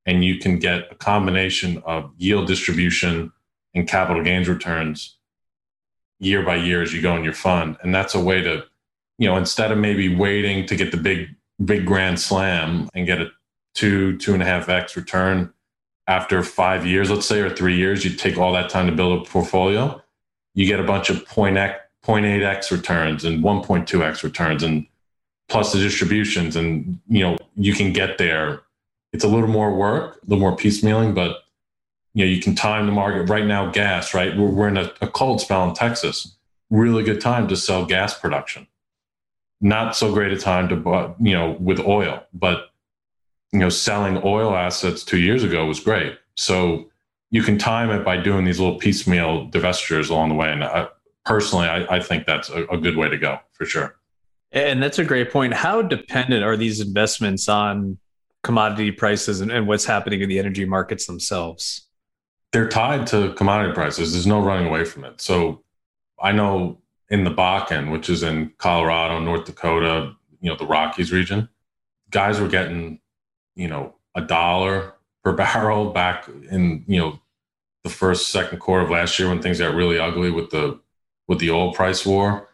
[0.05, 3.31] and you can get a combination of yield distribution
[3.73, 5.17] and capital gains returns
[6.19, 7.77] year by year as you go in your fund.
[7.83, 8.63] And that's a way to
[9.17, 11.29] you know instead of maybe waiting to get the big
[11.63, 13.29] big grand slam and get a
[13.73, 15.53] two two and a half x return
[16.07, 19.21] after five years, let's say, or three years, you take all that time to build
[19.21, 20.01] a portfolio,
[20.53, 24.63] you get a bunch of point x 0.8x returns and 1.2x returns.
[24.63, 24.85] And
[25.49, 26.55] plus the distributions.
[26.55, 28.61] And, you know, you can get there.
[29.11, 31.43] It's a little more work, a little more piecemealing, but,
[32.13, 34.35] you know, you can time the market right now, gas, right?
[34.35, 36.35] We're, we're in a, a cold spell in Texas.
[36.69, 38.67] Really good time to sell gas production.
[39.61, 42.71] Not so great a time to, buy you know, with oil, but
[43.51, 46.17] you know, selling oil assets two years ago was great.
[46.35, 46.89] So
[47.29, 50.51] you can time it by doing these little piecemeal divestitures along the way.
[50.51, 50.87] And I,
[51.25, 53.95] personally, I, I, think that's a, a good way to go for sure.
[54.53, 55.53] And that's a great point.
[55.53, 57.97] How dependent are these investments on
[58.43, 61.87] commodity prices and, and what's happening in the energy markets themselves?
[62.51, 64.13] They're tied to commodity prices.
[64.13, 65.19] There's no running away from it.
[65.21, 65.63] So
[66.21, 71.11] I know in the Bakken, which is in Colorado, North Dakota, you know, the Rockies
[71.11, 71.49] region,
[72.11, 72.99] guys were getting
[73.55, 77.19] you know, a dollar per barrel back in, you know,
[77.83, 80.79] the first, second quarter of last year when things got really ugly with the
[81.27, 82.49] with the oil price war.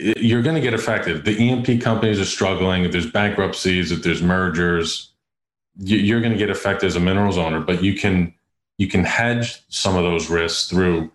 [0.00, 1.24] You're going to get affected.
[1.24, 2.84] The E&P companies are struggling.
[2.84, 5.12] If there's bankruptcies, if there's mergers,
[5.76, 7.60] you're going to get affected as a minerals owner.
[7.60, 8.34] But you can
[8.78, 11.12] you can hedge some of those risks through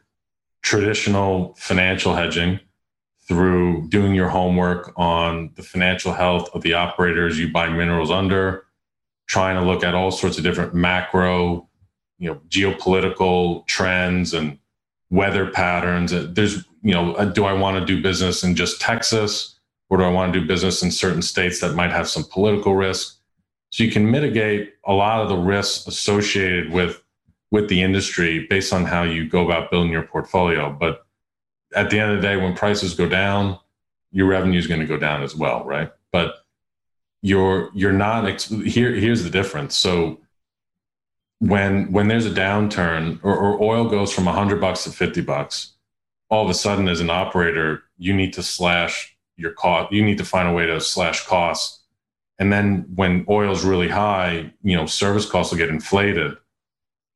[0.62, 2.60] traditional financial hedging,
[3.28, 8.66] through doing your homework on the financial health of the operators you buy minerals under,
[9.28, 11.68] trying to look at all sorts of different macro,
[12.20, 14.60] you know, geopolitical trends and
[15.16, 16.12] weather patterns.
[16.12, 19.58] There's, you know, uh, do I want to do business in just Texas
[19.90, 22.76] or do I want to do business in certain states that might have some political
[22.76, 23.18] risk?
[23.70, 27.02] So you can mitigate a lot of the risks associated with
[27.52, 30.76] with the industry based on how you go about building your portfolio.
[30.78, 31.06] But
[31.74, 33.60] at the end of the day, when prices go down,
[34.12, 35.92] your revenue is going to go down as well, right?
[36.12, 36.36] But
[37.22, 40.20] you're you're not here here's the difference so
[41.40, 45.74] when when there's a downturn or, or oil goes from 100 bucks to 50 bucks
[46.30, 50.18] all of a sudden as an operator you need to slash your cost you need
[50.18, 51.82] to find a way to slash costs.
[52.38, 56.38] And then when oil's really high you know service costs will get inflated.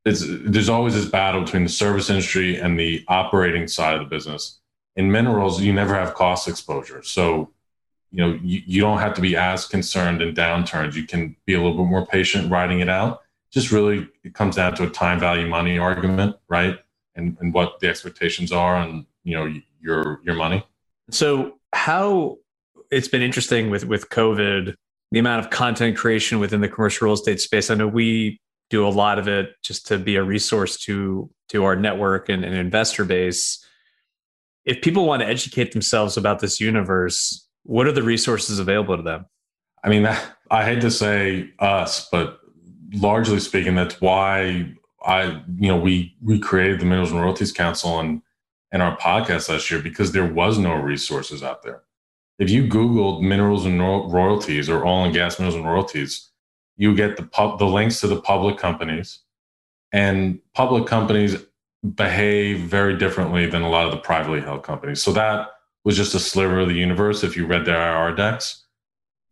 [0.06, 4.16] It's, there's always this battle between the service industry and the operating side of the
[4.16, 4.60] business.
[4.96, 7.04] In minerals you never have cost exposure.
[7.04, 7.52] So
[8.12, 10.96] you know you, you don't have to be as concerned in downturns.
[10.96, 14.56] You can be a little bit more patient riding it out just really it comes
[14.56, 16.78] down to a time value money argument right?
[17.16, 20.66] And and what the expectations are on you know your your money.
[21.12, 22.38] So how
[22.92, 24.76] it's been interesting with with covid
[25.12, 27.72] the amount of content creation within the commercial real estate space.
[27.72, 31.64] I know we do a lot of it just to be a resource to to
[31.64, 33.66] our network and, and investor base.
[34.66, 39.04] If people want to educate themselves about this universe what are the resources available to
[39.04, 39.26] them?
[39.84, 40.06] I mean,
[40.52, 42.39] I hate to say us, but
[42.94, 44.74] largely speaking, that's why
[45.06, 48.22] I, you know, we we created the Minerals and Royalties Council and
[48.72, 51.82] and our podcast last year because there was no resources out there.
[52.38, 56.30] If you Googled minerals and royalties or oil and gas minerals and royalties,
[56.78, 59.20] you get the pub, the links to the public companies,
[59.92, 61.36] and public companies
[61.96, 65.02] behave very differently than a lot of the privately held companies.
[65.02, 65.50] So that
[65.84, 68.66] was just a sliver of the universe if you read their IR decks.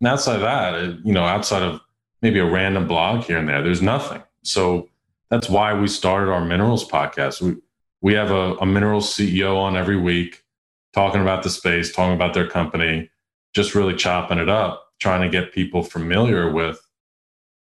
[0.00, 1.80] And outside of that, you know, outside of
[2.22, 4.22] maybe a random blog here and there, there's nothing.
[4.42, 4.88] So
[5.30, 7.40] that's why we started our minerals podcast.
[7.40, 7.56] We
[8.00, 10.44] we have a, a minerals CEO on every week
[10.92, 13.10] talking about the space, talking about their company,
[13.54, 16.80] just really chopping it up, trying to get people familiar with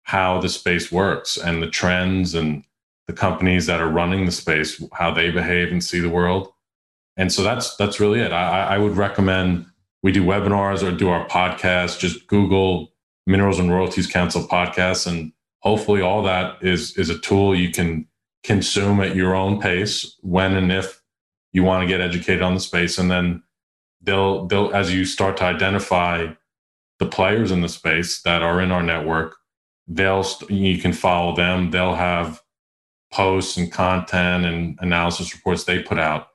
[0.03, 2.63] how the space works and the trends and
[3.07, 6.53] the companies that are running the space, how they behave and see the world
[7.17, 8.31] and so that's that's really it.
[8.31, 9.65] I, I would recommend
[10.01, 11.99] we do webinars or do our podcast.
[11.99, 12.90] Just Google
[13.27, 18.07] Minerals and Royalties Council podcast, and hopefully all that is is a tool you can
[18.43, 21.01] consume at your own pace when and if
[21.53, 22.97] you want to get educated on the space.
[22.97, 23.43] And then
[24.01, 26.27] they'll they'll as you start to identify
[26.99, 29.35] the players in the space that are in our network,
[29.87, 31.71] they'll you can follow them.
[31.71, 32.41] They'll have
[33.11, 36.29] posts and content and analysis reports they put out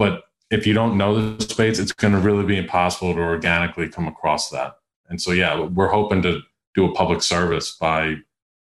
[0.00, 3.86] but if you don't know the space, it's going to really be impossible to organically
[3.86, 4.76] come across that.
[5.10, 6.40] And so, yeah, we're hoping to
[6.74, 8.16] do a public service by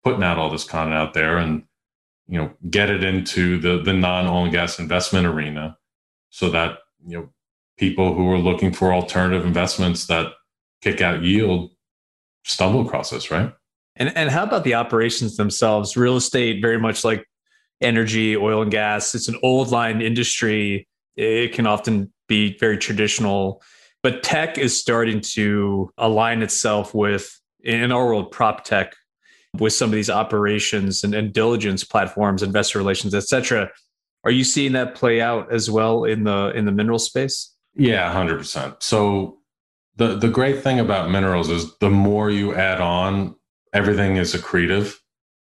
[0.03, 1.63] putting out all this content out there and
[2.27, 5.77] you know get it into the the non oil and gas investment arena,
[6.29, 7.29] so that you know
[7.77, 10.33] people who are looking for alternative investments that
[10.81, 11.71] kick out yield
[12.43, 13.53] stumble across this, right?
[13.95, 15.97] And and how about the operations themselves?
[15.97, 17.25] Real estate, very much like
[17.81, 19.13] energy, oil and gas.
[19.13, 23.61] It's an old line industry it can often be very traditional,
[24.05, 28.93] but tech is starting to align itself with, in our world, prop tech.
[29.57, 33.67] with some of these operations and, and diligence platforms, investor relations, et cetera.
[34.23, 37.51] Are you seeing that play out as well in the in the mineral space?
[37.73, 38.75] Yeah, hundred percent.
[38.83, 39.39] So
[39.95, 43.33] the the great thing about minerals is the more you add on,
[43.73, 44.93] everything is accretive.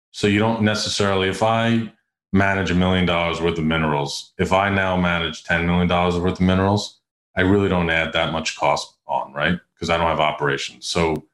[0.10, 1.94] So you don't necessarily, if I
[2.34, 6.42] manage a million dollars worth of minerals, if I now manage $10 million worth of
[6.42, 6.99] minerals,
[7.40, 9.58] I really don't add that much cost on, right?
[9.74, 10.86] Because I don't have operations.
[10.88, 11.26] So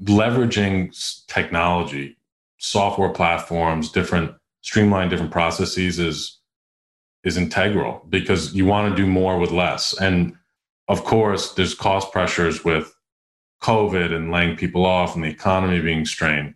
[0.00, 2.16] leveraging technology,
[2.58, 6.38] software platforms, different streamline different processes is
[7.24, 9.92] is integral because you want to do more with less.
[10.00, 10.36] And
[10.86, 12.94] of course, there's cost pressures with
[13.60, 16.54] COVID and laying people off and the economy being strained.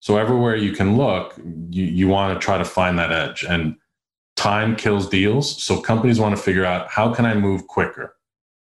[0.00, 1.38] So everywhere you can look,
[1.70, 3.44] you, you want to try to find that edge.
[3.44, 3.76] And
[4.40, 5.62] time kills deals.
[5.62, 8.16] So companies want to figure out how can I move quicker?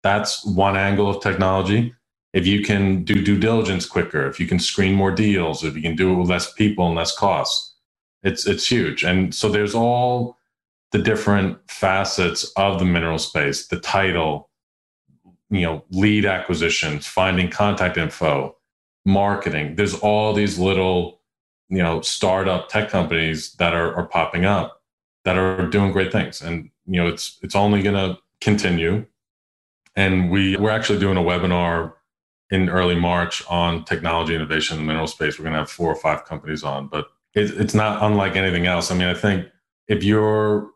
[0.02, 1.94] That's one angle of technology.
[2.32, 5.82] If you can do due diligence quicker, if you can screen more deals, if you
[5.82, 7.76] can do it with less people and less costs,
[8.24, 9.04] it's it's huge.
[9.04, 10.38] And so there's all
[10.94, 14.50] the different facets of the mineral space, the title,
[15.50, 18.56] you know, lead acquisitions, finding contact info,
[19.06, 19.76] marketing.
[19.76, 21.20] There's all these little,
[21.68, 24.77] you know, startup tech companies that are, are popping up
[25.28, 26.42] that are doing great things.
[26.42, 29.06] And, you know, it's it's only gonna continue.
[29.94, 31.92] And we we're actually doing a webinar
[32.50, 35.38] in early March on technology innovation in the mineral space.
[35.38, 38.90] We're gonna have four or five companies on, but it, it's not unlike anything else.
[38.90, 39.48] I mean, I think
[39.90, 40.70] if you're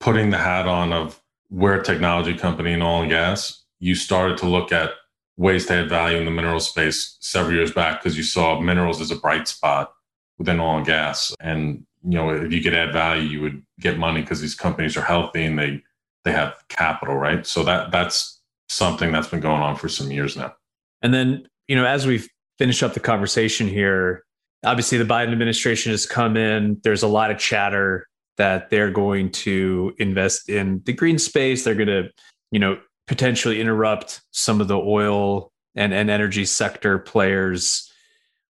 [0.00, 4.36] putting the hat on of we're a technology company in oil and gas, you started
[4.38, 4.90] to look at
[5.38, 9.00] ways to add value in the mineral space several years back because you saw minerals
[9.00, 9.94] as a bright spot
[10.36, 11.34] within oil and gas.
[11.40, 14.96] And you know, if you could add value, you would get money because these companies
[14.96, 15.82] are healthy and they
[16.24, 17.46] they have capital, right?
[17.46, 20.54] So that that's something that's been going on for some years now.
[21.02, 22.22] And then, you know, as we
[22.58, 24.24] finish up the conversation here,
[24.64, 26.80] obviously the Biden administration has come in.
[26.82, 31.64] There's a lot of chatter that they're going to invest in the green space.
[31.64, 32.10] They're going to,
[32.50, 37.92] you know, potentially interrupt some of the oil and, and energy sector players.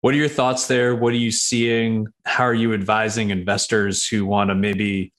[0.01, 0.95] What are your thoughts there?
[0.95, 2.07] What are you seeing?
[2.25, 5.13] How are you advising investors who want to maybe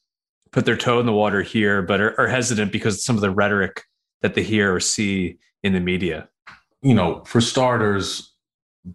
[0.51, 3.23] put their toe in the water here, but are, are hesitant because of some of
[3.23, 3.85] the rhetoric
[4.23, 6.29] that they hear or see in the media?
[6.83, 8.33] You know, for starters,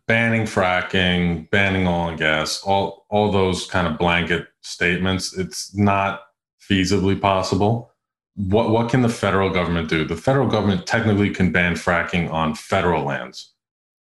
[0.07, 6.23] banning fracking, banning oil and gas, all all those kind of blanket statements, it's not
[6.69, 7.93] feasibly possible.
[8.35, 10.03] What what can the federal government do?
[10.03, 13.53] The federal government technically can ban fracking on federal lands.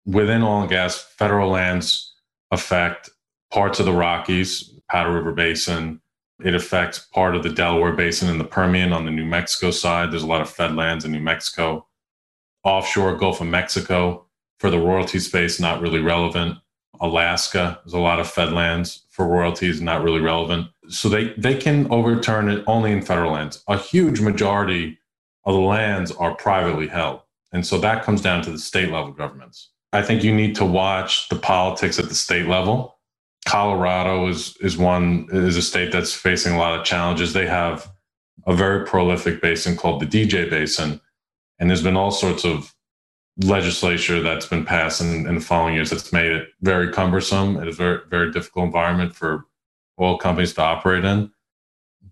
[0.06, 2.14] Within oil and gas, federal lands
[2.52, 3.10] affect
[3.52, 6.00] parts of the Rockies, Powder River Basin.
[6.44, 10.12] It affects part of the Delaware Basin and the Permian on the New Mexico side.
[10.12, 11.88] There's a lot of fed lands in New Mexico.
[12.64, 14.26] Offshore Gulf of Mexico,
[14.60, 16.58] for the royalty space, not really relevant.
[17.00, 20.68] Alaska, there's a lot of fed lands for royalties, not really relevant.
[20.88, 23.64] So they, they can overturn it only in federal lands.
[23.68, 24.98] A huge majority
[25.46, 27.22] of the lands are privately held.
[27.52, 29.70] And so that comes down to the state level governments.
[29.96, 32.98] I think you need to watch the politics at the state level.
[33.48, 37.34] Colorado is is one is a state that's facing a lot of challenges.
[37.34, 37.92] They have
[38.46, 41.00] a very prolific basin called the DJ Basin,
[41.60, 42.76] and there's been all sorts of
[43.44, 47.58] legislature that's been passed in, in the following years that's made it very cumbersome.
[47.58, 49.46] It is a very, very difficult environment for
[50.00, 51.32] oil companies to operate in.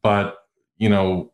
[0.02, 0.38] But,
[0.78, 1.32] you know,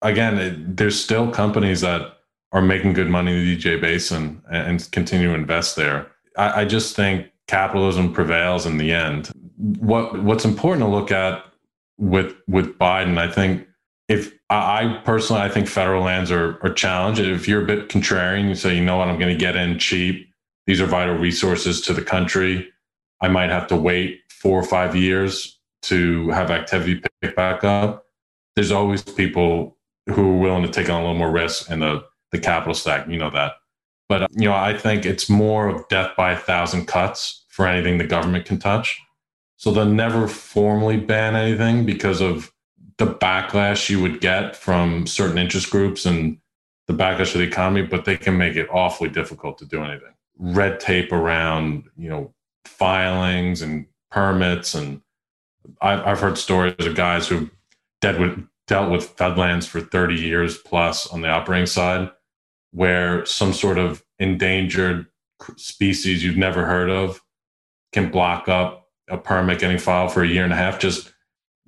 [0.00, 2.18] again, it, there's still companies that
[2.54, 6.06] are making good money in the DJ Basin and, and continue to invest there.
[6.38, 9.30] I, I just think capitalism prevails in the end.
[9.58, 11.44] What What's important to look at
[11.98, 13.66] with with Biden, I think
[14.08, 17.20] if I personally, I think federal lands are, are challenged.
[17.20, 19.78] If you're a bit contrarian, you say, you know what, I'm going to get in
[19.78, 20.30] cheap.
[20.66, 22.70] These are vital resources to the country.
[23.20, 28.06] I might have to wait four or five years to have activity pick back up.
[28.54, 29.76] There's always people
[30.08, 32.04] who are willing to take on a little more risk in the,
[32.34, 33.08] the capital stack.
[33.08, 33.52] You know that.
[34.08, 37.66] But, uh, you know, I think it's more of death by a thousand cuts for
[37.66, 39.00] anything the government can touch.
[39.56, 42.52] So they'll never formally ban anything because of
[42.98, 46.38] the backlash you would get from certain interest groups and
[46.86, 50.12] the backlash of the economy, but they can make it awfully difficult to do anything.
[50.36, 52.34] Red tape around, you know,
[52.66, 54.74] filings and permits.
[54.74, 55.00] And
[55.80, 57.48] I've, I've heard stories of guys who
[58.00, 62.10] dealt with, dealt with fedlands for 30 years plus on the operating side,
[62.74, 65.06] where some sort of endangered
[65.56, 67.22] species you've never heard of
[67.92, 71.12] can block up a permit getting filed for a year and a half just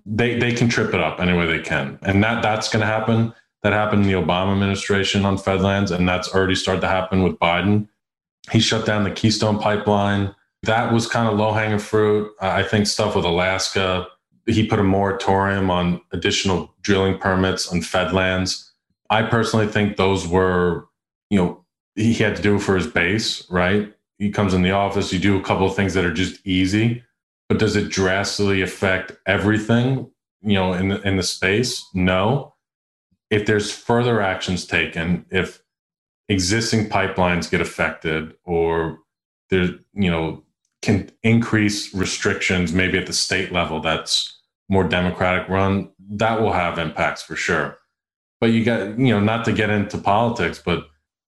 [0.07, 2.87] they they can trip it up any way they can, and that that's going to
[2.87, 3.35] happen.
[3.63, 7.37] That happened in the Obama administration on Fedlands, and that's already started to happen with
[7.41, 7.89] Biden.
[8.53, 10.35] He shut down the Keystone Pipeline.
[10.63, 12.31] that was kind of low hanging fruit.
[12.41, 14.07] I think stuff with Alaska,
[14.47, 18.73] he put a moratorium on additional drilling permits on fed lands.
[19.11, 20.87] I personally think those were,
[21.31, 21.65] you know,
[21.95, 23.93] he had to do for his base, right?
[24.19, 27.03] He comes in the office, you do a couple of things that are just easy,
[27.49, 30.11] but does it drastically affect everything,
[30.43, 31.85] you know, in the, in the space?
[31.95, 32.55] No.
[33.31, 35.63] If there's further actions taken, if
[36.29, 39.01] existing pipelines get affected or
[39.51, 40.43] there, you know,
[40.83, 46.79] can increase restrictions maybe at the state level that's more democratic run, that will have
[46.79, 47.79] impacts for sure.
[48.41, 50.87] But you got, you know, not to get into politics, but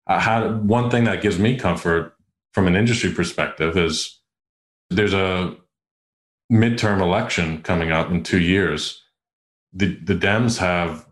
[0.09, 2.15] one thing that gives me comfort
[2.53, 4.19] from an industry perspective is
[4.91, 5.55] there's a
[6.51, 9.03] midterm election coming up in two years.
[9.73, 11.07] The, the Dems have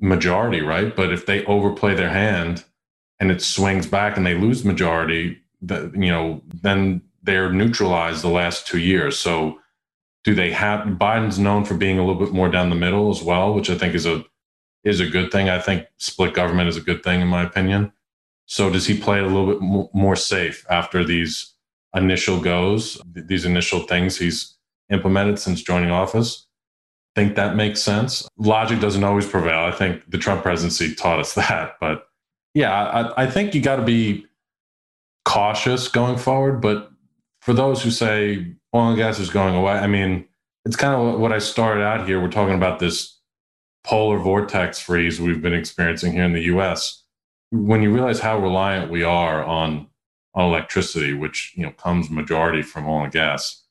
[0.00, 0.94] majority, right?
[0.94, 2.64] But if they overplay their hand
[3.18, 8.66] and it swings back and they lose majority, you know, then they're neutralized the last
[8.66, 9.18] two years.
[9.18, 9.58] So
[10.22, 13.22] do they have Biden's known for being a little bit more down the middle as
[13.22, 14.24] well, which I think is a
[14.84, 15.48] is a good thing.
[15.48, 17.92] I think split government is a good thing in my opinion.
[18.48, 19.60] So does he play a little bit
[19.92, 21.52] more safe after these
[21.94, 24.56] initial goes, these initial things he's
[24.90, 26.46] implemented since joining office?
[27.14, 28.26] Think that makes sense.
[28.38, 29.60] Logic doesn't always prevail.
[29.60, 31.74] I think the Trump presidency taught us that.
[31.78, 32.08] But
[32.54, 34.24] yeah, I, I think you got to be
[35.26, 36.62] cautious going forward.
[36.62, 36.90] But
[37.42, 40.26] for those who say oil and gas is going away, I mean,
[40.64, 42.18] it's kind of what I started out here.
[42.18, 43.18] We're talking about this
[43.84, 47.04] polar vortex freeze we've been experiencing here in the US.
[47.50, 49.88] When you realize how reliant we are on,
[50.34, 53.62] on electricity, which you know comes majority from oil and gas,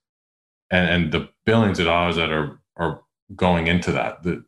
[0.69, 3.01] and, and the billions of dollars that are are
[3.35, 4.43] going into that, the,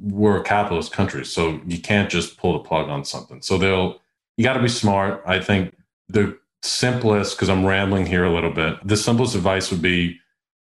[0.00, 3.42] we're a capitalist country, so you can't just pull the plug on something.
[3.42, 4.00] So they'll
[4.36, 5.22] you got to be smart.
[5.26, 5.76] I think
[6.08, 10.18] the simplest, because I'm rambling here a little bit, the simplest advice would be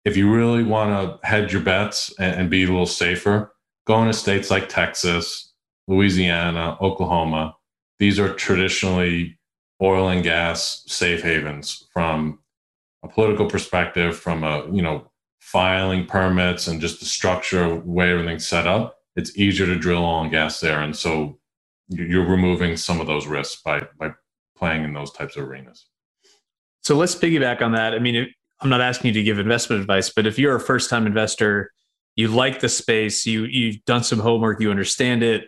[0.05, 3.53] if you really want to hedge your bets and, and be a little safer,
[3.87, 5.53] go into states like Texas,
[5.89, 7.57] Louisiana, Oklahoma.
[7.99, 9.39] These are traditionally
[9.83, 12.41] oil and gas safe havens from
[13.05, 18.11] a political perspective, from a, you know, filing permits and just the structure, of way
[18.11, 18.97] everything's set up.
[19.15, 20.81] It's easier to drill oil and gas there.
[20.81, 21.39] And so
[21.89, 24.13] you're removing some of those risks by, by
[24.57, 25.87] playing in those types of arenas.
[26.83, 27.95] So let's piggyback on that.
[27.95, 28.27] I mean,
[28.61, 31.71] I'm not asking you to give investment advice, but if you're a first time investor,
[32.17, 35.45] you like the space, you you've done some homework, you understand it.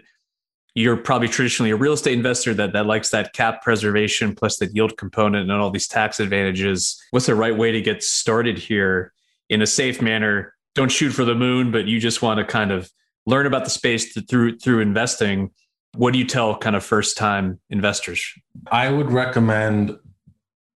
[0.76, 4.66] You're probably traditionally a real estate investor that that likes that cap preservation plus the
[4.72, 7.02] yield component and all these tax advantages.
[7.10, 9.12] What's the right way to get started here
[9.48, 10.54] in a safe manner?
[10.74, 12.92] Don't shoot for the moon, but you just want to kind of
[13.24, 15.50] learn about the space through through investing
[15.96, 18.22] what do you tell kind of first time investors?
[18.70, 19.98] I would recommend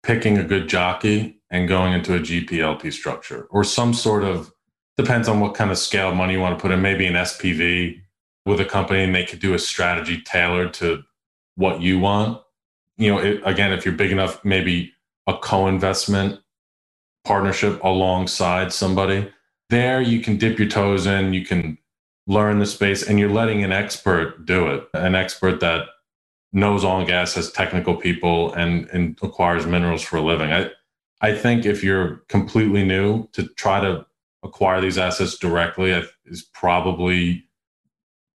[0.03, 4.53] picking a good jockey and going into a GPLP structure or some sort of
[4.97, 8.01] depends on what kind of scale money you want to put in, maybe an SPV
[8.47, 11.03] with a company and they could do a strategy tailored to
[11.57, 12.41] what you want.
[12.97, 14.93] You know, it, again, if you're big enough, maybe
[15.27, 16.41] a co-investment
[17.25, 19.31] partnership alongside somebody.
[19.69, 21.77] There you can dip your toes in, you can
[22.27, 25.87] learn the space and you're letting an expert do it an expert that
[26.53, 30.69] knows oil and gas has technical people and, and acquires minerals for a living i
[31.21, 34.05] i think if you're completely new to try to
[34.43, 35.91] acquire these assets directly
[36.25, 37.46] is probably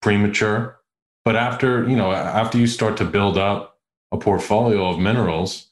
[0.01, 0.79] premature
[1.23, 3.79] but after you know after you start to build up
[4.11, 5.67] a portfolio of minerals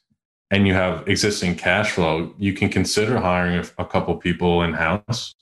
[0.52, 4.74] and you have existing cash flow you can consider hiring a, a couple people in
[4.74, 5.36] house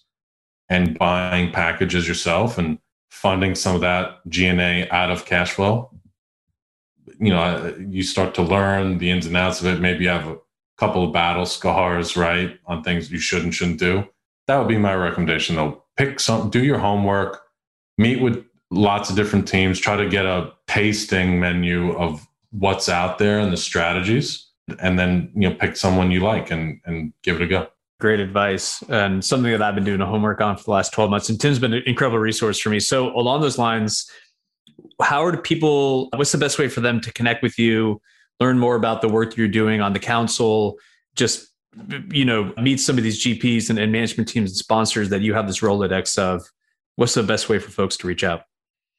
[0.70, 2.80] and buying packages yourself and
[3.10, 5.90] funding some of that G&A out of cash flow.
[7.20, 9.80] You know, you start to learn the ins and outs of it.
[9.80, 10.38] Maybe you have a
[10.78, 14.08] couple of battle scars, right, on things you should and shouldn't do.
[14.48, 15.84] That would be my recommendation, though.
[15.96, 17.42] Pick some, do your homework,
[17.98, 23.18] meet with lots of different teams, try to get a tasting menu of what's out
[23.18, 27.38] there and the strategies, and then you know pick someone you like and and give
[27.38, 27.68] it a go.
[28.00, 31.10] Great advice and something that I've been doing a homework on for the last 12
[31.10, 31.30] months.
[31.30, 32.80] And Tim's been an incredible resource for me.
[32.80, 34.08] So, along those lines,
[35.02, 38.00] how are people, what's the best way for them to connect with you,
[38.40, 40.78] learn more about the work you're doing on the council,
[41.16, 41.48] just,
[42.12, 45.34] you know, meet some of these GPs and, and management teams and sponsors that you
[45.34, 46.44] have this Rolodex of?
[46.98, 48.42] What's the best way for folks to reach out?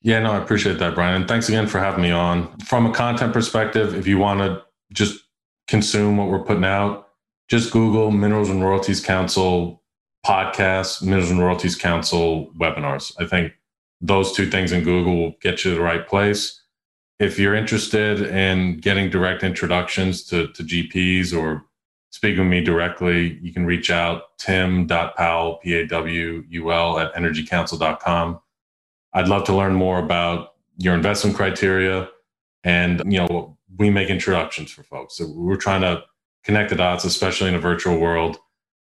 [0.03, 1.17] Yeah, no, I appreciate that, Brian.
[1.17, 2.57] And thanks again for having me on.
[2.61, 5.25] From a content perspective, if you want to just
[5.67, 7.09] consume what we're putting out,
[7.49, 9.83] just Google Minerals and Royalties Council
[10.25, 13.13] podcast, Minerals and Royalties Council webinars.
[13.19, 13.53] I think
[14.01, 16.63] those two things in Google will get you to the right place.
[17.19, 21.65] If you're interested in getting direct introductions to, to GPs or
[22.11, 28.41] speak with me directly, you can reach out tim.pawul, P-A-W-U-L at energycouncil.com.
[29.19, 32.09] I'd love to learn more about your investment criteria.
[32.63, 35.17] And, you know, we make introductions for folks.
[35.17, 36.05] So we're trying to
[36.45, 38.37] connect the dots, especially in a virtual world.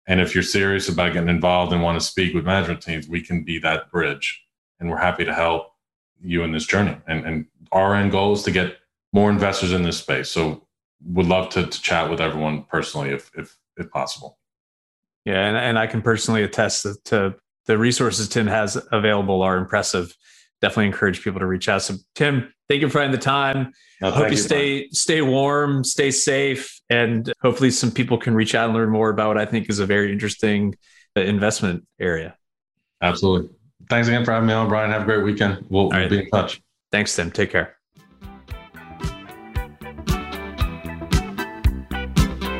[0.07, 3.21] And if you're serious about getting involved and want to speak with management teams, we
[3.21, 4.41] can be that bridge.
[4.79, 5.73] And we're happy to help
[6.21, 6.95] you in this journey.
[7.07, 8.77] And, and our end goal is to get
[9.11, 10.29] more investors in this space.
[10.29, 10.65] So
[11.07, 14.37] would love to, to chat with everyone personally if, if, if possible.
[15.25, 15.45] Yeah.
[15.45, 17.35] And, and I can personally attest to, to
[17.67, 20.15] the resources Tim has available are impressive.
[20.61, 21.81] Definitely encourage people to reach out.
[21.81, 23.71] So Tim, thank you for finding the time.
[24.01, 28.55] No, Hope you, you stay stay warm, stay safe, and hopefully some people can reach
[28.55, 30.75] out and learn more about what I think is a very interesting
[31.15, 32.35] uh, investment area.
[33.01, 33.49] Absolutely.
[33.89, 34.91] Thanks again for having me on, Brian.
[34.91, 35.65] Have a great weekend.
[35.69, 36.01] We'll, right.
[36.01, 36.61] we'll be in touch.
[36.91, 37.31] Thanks, Tim.
[37.31, 37.77] Take care.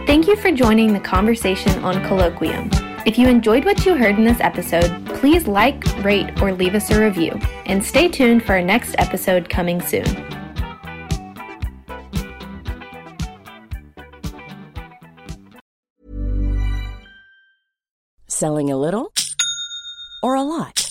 [0.08, 2.81] Thank you for joining the conversation on Colloquium.
[3.04, 6.92] If you enjoyed what you heard in this episode, please like, rate, or leave us
[6.92, 7.32] a review.
[7.66, 10.06] And stay tuned for our next episode coming soon.
[18.28, 19.12] Selling a little
[20.22, 20.91] or a lot?